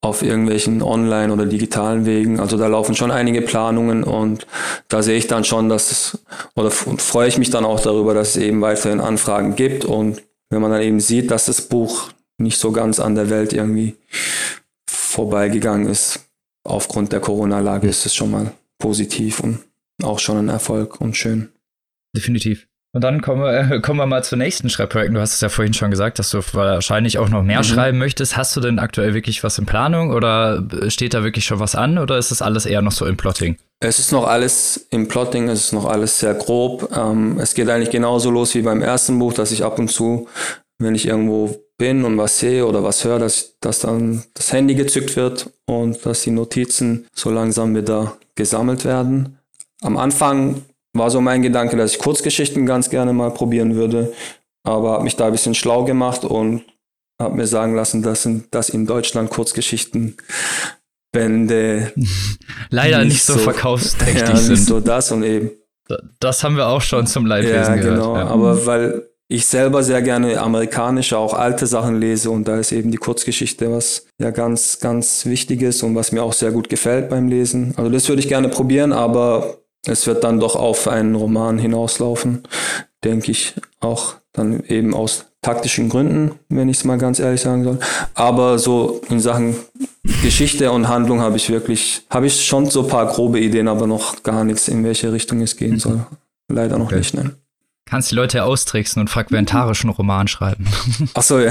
auf 0.00 0.22
irgendwelchen 0.22 0.80
online 0.80 1.32
oder 1.32 1.44
digitalen 1.44 2.06
Wegen. 2.06 2.38
Also 2.38 2.56
da 2.56 2.68
laufen 2.68 2.94
schon 2.94 3.10
einige 3.10 3.42
Planungen 3.42 4.04
und 4.04 4.46
da 4.88 5.02
sehe 5.02 5.18
ich 5.18 5.26
dann 5.26 5.44
schon, 5.44 5.68
dass 5.68 5.90
es, 5.90 6.18
oder 6.54 6.70
freue 6.70 7.28
ich 7.28 7.38
mich 7.38 7.50
dann 7.50 7.64
auch 7.64 7.80
darüber, 7.80 8.14
dass 8.14 8.30
es 8.30 8.36
eben 8.36 8.60
weiterhin 8.60 9.00
Anfragen 9.00 9.56
gibt 9.56 9.84
und 9.84 10.22
wenn 10.50 10.62
man 10.62 10.70
dann 10.70 10.82
eben 10.82 11.00
sieht, 11.00 11.30
dass 11.30 11.46
das 11.46 11.62
Buch 11.62 12.10
nicht 12.38 12.58
so 12.58 12.70
ganz 12.70 13.00
an 13.00 13.16
der 13.16 13.28
Welt 13.28 13.52
irgendwie 13.52 13.96
vorbeigegangen 14.88 15.88
ist, 15.88 16.27
aufgrund 16.68 17.12
der 17.12 17.20
Corona-Lage 17.20 17.88
ist 17.88 18.06
es 18.06 18.14
schon 18.14 18.30
mal 18.30 18.52
positiv 18.78 19.40
und 19.40 19.60
auch 20.02 20.18
schon 20.18 20.38
ein 20.38 20.48
Erfolg 20.48 21.00
und 21.00 21.16
schön. 21.16 21.50
Definitiv. 22.14 22.66
Und 22.92 23.04
dann 23.04 23.20
kommen 23.20 23.42
wir, 23.42 23.70
äh, 23.70 23.80
kommen 23.80 24.00
wir 24.00 24.06
mal 24.06 24.24
zur 24.24 24.38
nächsten 24.38 24.70
Schreibprojekten. 24.70 25.14
Du 25.14 25.20
hast 25.20 25.34
es 25.34 25.40
ja 25.40 25.50
vorhin 25.50 25.74
schon 25.74 25.90
gesagt, 25.90 26.18
dass 26.18 26.30
du 26.30 26.40
wahrscheinlich 26.52 27.18
auch 27.18 27.28
noch 27.28 27.42
mehr 27.42 27.58
mhm. 27.58 27.64
schreiben 27.64 27.98
möchtest. 27.98 28.36
Hast 28.36 28.56
du 28.56 28.60
denn 28.60 28.78
aktuell 28.78 29.12
wirklich 29.12 29.44
was 29.44 29.58
in 29.58 29.66
Planung 29.66 30.10
oder 30.10 30.64
steht 30.88 31.12
da 31.12 31.22
wirklich 31.22 31.44
schon 31.44 31.60
was 31.60 31.74
an 31.74 31.98
oder 31.98 32.16
ist 32.16 32.30
das 32.30 32.40
alles 32.40 32.64
eher 32.64 32.80
noch 32.80 32.92
so 32.92 33.04
im 33.04 33.16
Plotting? 33.16 33.56
Es 33.80 33.98
ist 33.98 34.10
noch 34.10 34.26
alles 34.26 34.88
im 34.90 35.06
Plotting, 35.06 35.48
es 35.48 35.66
ist 35.66 35.72
noch 35.72 35.84
alles 35.84 36.18
sehr 36.18 36.34
grob. 36.34 36.90
Ähm, 36.96 37.38
es 37.38 37.54
geht 37.54 37.68
eigentlich 37.68 37.90
genauso 37.90 38.30
los 38.30 38.54
wie 38.54 38.62
beim 38.62 38.80
ersten 38.80 39.18
Buch, 39.18 39.34
dass 39.34 39.52
ich 39.52 39.64
ab 39.64 39.78
und 39.78 39.88
zu, 39.88 40.26
wenn 40.78 40.94
ich 40.94 41.06
irgendwo 41.06 41.67
bin 41.78 42.04
und 42.04 42.18
was 42.18 42.40
sehe 42.40 42.66
oder 42.66 42.82
was 42.82 43.04
höre, 43.04 43.20
dass, 43.20 43.56
dass 43.60 43.80
dann 43.80 44.24
das 44.34 44.52
Handy 44.52 44.74
gezückt 44.74 45.16
wird 45.16 45.50
und 45.66 46.04
dass 46.04 46.22
die 46.22 46.32
Notizen 46.32 47.06
so 47.14 47.30
langsam 47.30 47.74
wieder 47.74 48.18
gesammelt 48.34 48.84
werden. 48.84 49.38
Am 49.80 49.96
Anfang 49.96 50.62
war 50.92 51.10
so 51.10 51.20
mein 51.20 51.42
Gedanke, 51.42 51.76
dass 51.76 51.92
ich 51.92 51.98
Kurzgeschichten 51.98 52.66
ganz 52.66 52.90
gerne 52.90 53.12
mal 53.12 53.30
probieren 53.30 53.76
würde, 53.76 54.12
aber 54.64 54.92
habe 54.92 55.04
mich 55.04 55.16
da 55.16 55.26
ein 55.26 55.32
bisschen 55.32 55.54
schlau 55.54 55.84
gemacht 55.84 56.24
und 56.24 56.64
habe 57.20 57.36
mir 57.36 57.46
sagen 57.46 57.74
lassen, 57.74 58.02
dass, 58.02 58.28
dass 58.50 58.68
in 58.68 58.86
Deutschland 58.86 59.30
Kurzgeschichten 59.30 60.16
Bände 61.12 61.92
leider 62.70 62.98
nicht, 62.98 63.08
nicht 63.08 63.24
so, 63.24 63.34
so 63.34 63.38
verkaufsträchtig 63.38 64.20
ja, 64.28 64.36
sind. 64.36 64.56
so 64.56 64.80
das 64.80 65.12
und 65.12 65.22
eben. 65.22 65.50
Das 66.20 66.44
haben 66.44 66.56
wir 66.56 66.66
auch 66.66 66.82
schon 66.82 67.06
zum 67.06 67.24
Leidwesen 67.24 67.54
ja, 67.54 67.76
gehört. 67.76 67.96
Genau, 67.96 68.16
ja. 68.16 68.26
aber 68.26 68.66
weil 68.66 69.07
ich 69.28 69.46
selber 69.46 69.82
sehr 69.82 70.00
gerne 70.00 70.40
amerikanische, 70.40 71.18
auch 71.18 71.34
alte 71.34 71.66
Sachen 71.66 72.00
lese 72.00 72.30
und 72.30 72.48
da 72.48 72.58
ist 72.58 72.72
eben 72.72 72.90
die 72.90 72.96
Kurzgeschichte 72.96 73.70
was 73.70 74.06
ja 74.18 74.30
ganz, 74.30 74.80
ganz 74.80 75.26
wichtig 75.26 75.62
ist 75.62 75.82
und 75.82 75.94
was 75.94 76.12
mir 76.12 76.22
auch 76.22 76.32
sehr 76.32 76.50
gut 76.50 76.68
gefällt 76.68 77.10
beim 77.10 77.28
Lesen. 77.28 77.74
Also 77.76 77.90
das 77.90 78.08
würde 78.08 78.20
ich 78.20 78.28
gerne 78.28 78.48
probieren, 78.48 78.92
aber 78.92 79.58
es 79.86 80.06
wird 80.06 80.24
dann 80.24 80.40
doch 80.40 80.56
auf 80.56 80.88
einen 80.88 81.14
Roman 81.14 81.58
hinauslaufen, 81.58 82.42
denke 83.04 83.30
ich, 83.30 83.54
auch 83.80 84.14
dann 84.32 84.64
eben 84.66 84.94
aus 84.94 85.26
taktischen 85.42 85.88
Gründen, 85.88 86.32
wenn 86.48 86.68
ich 86.68 86.78
es 86.78 86.84
mal 86.84 86.98
ganz 86.98 87.20
ehrlich 87.20 87.42
sagen 87.42 87.64
soll. 87.64 87.78
Aber 88.14 88.58
so 88.58 89.02
in 89.08 89.20
Sachen 89.20 89.56
Geschichte 90.22 90.72
und 90.72 90.88
Handlung 90.88 91.20
habe 91.20 91.36
ich 91.36 91.50
wirklich, 91.50 92.02
habe 92.10 92.26
ich 92.26 92.44
schon 92.44 92.66
so 92.70 92.82
ein 92.82 92.88
paar 92.88 93.06
grobe 93.06 93.40
Ideen, 93.40 93.68
aber 93.68 93.86
noch 93.86 94.22
gar 94.22 94.42
nichts, 94.44 94.68
in 94.68 94.82
welche 94.84 95.12
Richtung 95.12 95.42
es 95.42 95.56
gehen 95.56 95.78
soll. 95.78 96.06
Leider 96.48 96.78
noch 96.78 96.86
okay. 96.86 96.96
nicht, 96.96 97.14
nein. 97.14 97.36
Kannst 97.88 98.10
die 98.10 98.14
Leute 98.14 98.44
austricksen 98.44 99.00
und 99.00 99.08
fragmentarischen 99.08 99.88
Roman 99.90 100.28
schreiben. 100.28 100.66
Ach 101.14 101.22
so, 101.22 101.38
ja. 101.38 101.50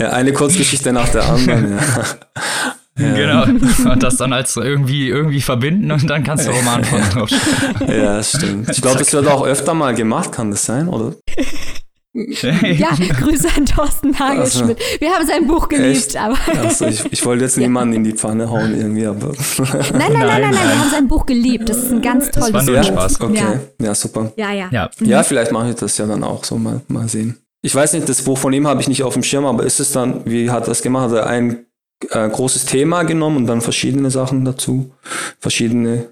ja. 0.00 0.10
Eine 0.10 0.32
Kurzgeschichte 0.32 0.92
nach 0.92 1.08
der 1.10 1.28
anderen, 1.28 1.72
ja. 1.72 1.76
Ja. 1.76 2.04
Genau. 3.14 3.44
Und 3.44 4.02
das 4.02 4.16
dann 4.16 4.32
als 4.32 4.56
irgendwie, 4.56 5.08
irgendwie 5.08 5.40
verbinden 5.40 5.92
und 5.92 6.10
dann 6.10 6.24
kannst 6.24 6.48
du 6.48 6.50
Roman 6.50 6.82
von 6.82 7.00
drauf 7.10 7.30
Ja, 7.86 8.16
das 8.16 8.32
stimmt. 8.32 8.68
Ich 8.70 8.82
glaube, 8.82 8.98
das 8.98 9.12
wird 9.12 9.28
auch 9.28 9.46
öfter 9.46 9.72
mal 9.72 9.94
gemacht, 9.94 10.32
kann 10.32 10.50
das 10.50 10.64
sein, 10.64 10.88
oder? 10.88 11.14
Ja, 12.14 12.88
Grüße 13.20 13.48
an 13.56 13.66
Thorsten 13.66 14.18
Hagelschmidt. 14.18 14.78
Also, 14.78 15.00
wir 15.00 15.10
haben 15.10 15.26
sein 15.26 15.46
Buch 15.46 15.68
geliebt, 15.68 16.16
aber. 16.16 16.36
Also 16.58 16.86
ich, 16.86 17.04
ich 17.12 17.24
wollte 17.24 17.44
jetzt 17.44 17.56
niemanden 17.58 17.96
in 17.96 18.04
die 18.04 18.12
Pfanne 18.12 18.50
hauen 18.50 18.74
irgendwie, 18.78 19.06
aber. 19.06 19.28
nein, 19.58 19.92
nein, 19.92 20.12
nein, 20.12 20.12
nein, 20.12 20.40
nein, 20.40 20.52
wir 20.52 20.80
haben 20.80 20.90
sein 20.90 21.08
Buch 21.08 21.26
geliebt. 21.26 21.68
Das 21.68 21.78
ist 21.78 21.92
ein 21.92 22.02
ganz 22.02 22.30
tolles 22.30 22.52
das 22.52 22.66
war 22.66 22.74
nur 22.74 22.76
Buch. 22.76 22.88
Spaß. 22.88 23.20
Okay, 23.20 23.36
ja. 23.36 23.86
ja, 23.86 23.94
super. 23.94 24.32
Ja, 24.36 24.52
ja. 24.52 24.68
Ja, 24.70 24.90
mhm. 24.98 25.06
ja 25.06 25.22
vielleicht 25.22 25.52
mache 25.52 25.70
ich 25.70 25.76
das 25.76 25.98
ja 25.98 26.06
dann 26.06 26.24
auch 26.24 26.44
so 26.44 26.56
mal, 26.56 26.80
mal 26.88 27.08
sehen. 27.08 27.36
Ich 27.60 27.74
weiß 27.74 27.92
nicht, 27.92 28.08
das 28.08 28.22
Buch 28.22 28.38
von 28.38 28.52
ihm 28.52 28.66
habe 28.66 28.80
ich 28.80 28.88
nicht 28.88 29.02
auf 29.02 29.14
dem 29.14 29.22
Schirm, 29.22 29.44
aber 29.44 29.64
ist 29.64 29.80
es 29.80 29.92
dann, 29.92 30.24
wie 30.24 30.50
hat 30.50 30.64
er 30.64 30.68
das 30.68 30.82
gemacht? 30.82 31.10
Hat 31.10 31.16
er 31.16 31.26
ein 31.26 31.66
äh, 32.10 32.28
großes 32.28 32.66
Thema 32.66 33.02
genommen 33.02 33.36
und 33.36 33.46
dann 33.46 33.60
verschiedene 33.60 34.10
Sachen 34.10 34.44
dazu? 34.44 34.92
Verschiedene. 35.40 36.08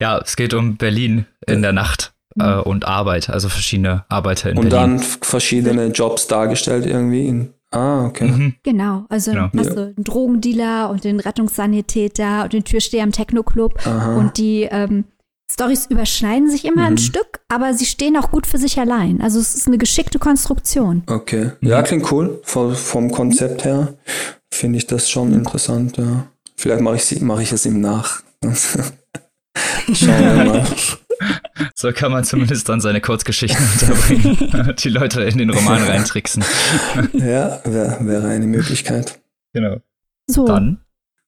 Ja, 0.00 0.18
es 0.18 0.36
geht 0.36 0.54
um 0.54 0.76
Berlin 0.76 1.26
in 1.46 1.62
der 1.62 1.72
Nacht 1.72 2.12
äh, 2.38 2.56
und 2.56 2.86
Arbeit, 2.86 3.30
also 3.30 3.48
verschiedene 3.48 4.04
Arbeiter 4.08 4.50
in 4.50 4.58
und 4.58 4.68
Berlin. 4.68 4.92
Und 4.92 5.00
dann 5.00 5.06
verschiedene 5.22 5.86
Jobs 5.88 6.26
dargestellt 6.26 6.86
irgendwie. 6.86 7.26
In, 7.26 7.54
ah, 7.70 8.06
okay. 8.06 8.28
Mhm. 8.28 8.54
Genau, 8.62 9.04
also 9.08 9.32
genau. 9.32 9.48
hast 9.56 9.76
du 9.76 9.94
einen 9.96 10.04
Drogendealer 10.04 10.90
und 10.90 11.04
den 11.04 11.20
Rettungssanitäter 11.20 12.44
und 12.44 12.52
den 12.52 12.64
Türsteher 12.64 13.04
im 13.04 13.12
Techno-Club 13.12 13.78
und 14.16 14.38
die 14.38 14.68
ähm, 14.70 15.04
Stories 15.52 15.86
überschneiden 15.86 16.50
sich 16.50 16.64
immer 16.64 16.82
mhm. 16.82 16.94
ein 16.94 16.98
Stück, 16.98 17.40
aber 17.48 17.74
sie 17.74 17.84
stehen 17.84 18.16
auch 18.16 18.30
gut 18.30 18.46
für 18.46 18.56
sich 18.56 18.78
allein. 18.80 19.20
Also 19.20 19.38
es 19.38 19.54
ist 19.54 19.66
eine 19.66 19.76
geschickte 19.76 20.18
Konstruktion. 20.18 21.02
Okay, 21.06 21.52
ja, 21.60 21.82
klingt 21.82 22.10
cool 22.10 22.40
vom, 22.42 22.74
vom 22.74 23.10
Konzept 23.10 23.64
her. 23.64 23.94
Finde 24.52 24.78
ich 24.78 24.86
das 24.86 25.10
schon 25.10 25.32
interessant, 25.34 25.98
ja. 25.98 26.26
Vielleicht 26.56 26.80
mache 26.80 26.96
ich, 26.96 27.20
mach 27.20 27.40
ich 27.40 27.52
es 27.52 27.66
ihm 27.66 27.80
nach. 27.80 28.22
Schauen 29.92 30.36
wir 30.36 30.44
mal. 30.44 30.64
So 31.74 31.92
kann 31.92 32.12
man 32.12 32.24
zumindest 32.24 32.68
dann 32.68 32.80
seine 32.80 33.00
Kurzgeschichten 33.00 33.64
unterbringen. 33.72 34.74
Die 34.78 34.88
Leute 34.88 35.22
in 35.22 35.38
den 35.38 35.50
Roman 35.50 35.82
reintricksen. 35.82 36.44
Ja, 37.12 37.60
wäre 37.64 37.98
wär 38.00 38.24
eine 38.24 38.46
Möglichkeit. 38.46 39.20
Genau. 39.52 39.76
So. 40.26 40.46
Dann. 40.46 40.78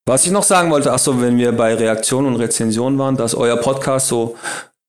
Was 0.07 0.27
ich 0.27 0.33
noch 0.33 0.43
sagen 0.43 0.71
wollte, 0.71 0.93
ach 0.93 0.99
so, 0.99 1.21
wenn 1.21 1.39
wir 1.39 1.53
bei 1.53 1.75
Reaktion 1.75 2.27
und 2.27 2.37
Rezension 2.37 2.99
waren, 2.99 3.17
dass 3.17 3.35
euer 3.35 3.57
Podcast 3.57 4.09
so 4.09 4.37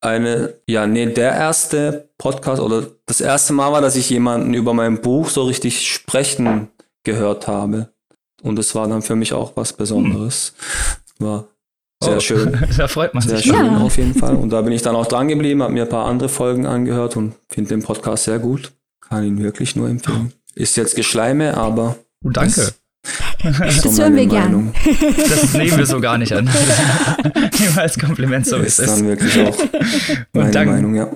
eine, 0.02 0.56
ja, 0.68 0.88
nee, 0.88 1.06
der 1.08 1.32
erste 1.34 2.10
Podcast 2.18 2.62
oder 2.62 2.88
das 3.06 3.22
erste 3.22 3.54
Mal 3.54 3.72
war, 3.72 3.82
dass 3.82 3.96
ich 3.96 4.10
jemanden 4.10 4.54
über 4.54 4.74
mein 4.74 5.02
Buch 5.02 5.30
so 5.30 5.44
richtig 5.44 5.90
sprechen 5.90 6.70
gehört 7.04 7.48
habe. 7.48 7.90
Und 8.42 8.60
es 8.60 8.76
war 8.76 8.88
dann 8.88 9.02
für 9.02 9.16
mich 9.16 9.34
auch 9.34 9.54
was 9.56 9.74
Besonderes. 9.74 10.54
War 11.18 11.48
sehr 12.06 12.18
oh. 12.18 12.20
schön. 12.20 12.58
da 12.78 12.88
freut 12.88 13.14
man 13.14 13.24
sehr 13.24 13.38
sich. 13.38 13.46
Sehr 13.46 13.56
schön 13.56 13.66
ja. 13.66 13.78
auf 13.78 13.98
jeden 13.98 14.14
Fall. 14.14 14.36
Und 14.36 14.50
da 14.52 14.62
bin 14.62 14.74
ich 14.74 14.82
dann 14.82 14.96
auch 14.96 15.06
dran 15.06 15.28
geblieben, 15.28 15.62
habe 15.64 15.74
mir 15.74 15.84
ein 15.84 15.90
paar 15.90 16.06
andere 16.06 16.30
Folgen 16.30 16.66
angehört 16.66 17.18
und 17.18 17.36
finde 17.50 17.70
den 17.70 17.84
Podcast 17.84 18.26
sehr 18.26 18.40
gut. 18.40 18.72
Kann 19.02 19.24
ihn 19.24 19.42
wirklich 19.42 19.76
nur 19.76 19.90
empfehlen. 19.90 20.34
Ist 20.56 20.78
jetzt 20.78 20.96
Geschleime, 20.96 21.56
aber. 21.58 21.98
Oh, 22.24 22.30
danke. 22.30 22.74
Das, 23.44 23.82
das 23.84 24.00
hören 24.00 24.16
wir 24.16 24.26
gern. 24.26 24.74
Das 25.30 25.54
nehmen 25.54 25.78
wir 25.78 25.86
so 25.86 26.00
gar 26.00 26.18
nicht 26.18 26.34
an. 26.34 26.46
Nehmen 27.60 27.78
als 27.78 28.00
Kompliment 28.00 28.48
so, 28.48 28.58
wie 28.62 28.66
es 28.66 28.80
ist. 28.80 28.88
Ist 28.88 28.98
dann 28.98 29.08
wirklich 29.08 29.40
auch 29.42 29.58
meine 30.34 30.52
dank, 30.52 30.72
Meinung, 30.72 30.96
ja. 30.96 31.16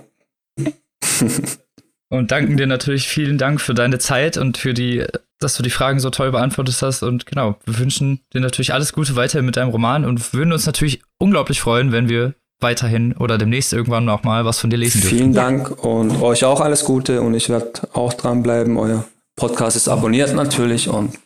und 2.10 2.32
danken 2.32 2.58
dir 2.58 2.67
natürlich 2.67 3.08
vielen 3.08 3.38
Dank 3.38 3.60
für 3.60 3.73
deine 3.73 3.97
Zeit 3.97 4.38
und 4.38 4.58
für 4.58 4.73
die 4.73 5.06
dass 5.39 5.56
du 5.56 5.63
die 5.63 5.69
Fragen 5.69 5.99
so 5.99 6.10
toll 6.10 6.32
beantwortet 6.32 6.82
hast. 6.82 7.04
Und 7.04 7.25
genau, 7.25 7.56
wir 7.65 7.80
wünschen 7.80 8.21
dir 8.34 8.41
natürlich 8.41 8.73
alles 8.73 8.93
Gute 8.93 9.15
weiter 9.15 9.41
mit 9.41 9.58
deinem 9.58 9.69
Roman 9.69 10.06
und 10.06 10.34
würden 10.34 10.52
uns 10.54 10.65
natürlich 10.65 11.02
unglaublich 11.17 11.62
freuen, 11.62 11.91
wenn 11.91 12.10
wir 12.10 12.34
weiterhin 12.60 13.13
oder 13.13 13.38
demnächst 13.38 13.73
irgendwann 13.73 14.06
noch 14.06 14.23
mal 14.23 14.45
was 14.45 14.60
von 14.60 14.69
dir 14.69 14.78
lesen 14.78 15.02
dürfen. 15.02 15.17
Vielen 15.17 15.34
Dank 15.34 15.84
und 15.84 16.21
euch 16.21 16.43
auch 16.43 16.60
alles 16.60 16.84
Gute 16.84 17.21
und 17.21 17.34
ich 17.34 17.49
werde 17.49 17.88
auch 17.93 18.13
dranbleiben. 18.13 18.78
Euer 18.78 19.06
Podcast 19.36 19.78
ist 19.78 19.88
abonniert 19.88 20.36
natürlich 20.36 20.89
und 20.89 21.17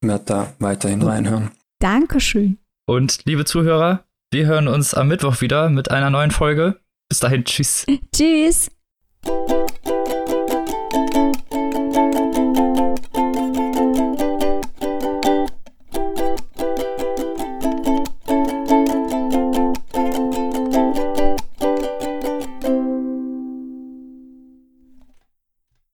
werde 0.00 0.24
da 0.24 0.52
weiterhin 0.58 1.02
reinhören. 1.02 1.52
Dankeschön. 1.78 2.58
Und 2.86 3.20
liebe 3.24 3.44
Zuhörer, 3.44 4.04
wir 4.32 4.46
hören 4.46 4.66
uns 4.66 4.94
am 4.94 5.08
Mittwoch 5.08 5.40
wieder 5.40 5.70
mit 5.70 5.90
einer 5.90 6.10
neuen 6.10 6.32
Folge. 6.32 6.76
Bis 7.08 7.20
dahin, 7.20 7.44
tschüss. 7.44 7.86
Tschüss. 8.14 8.70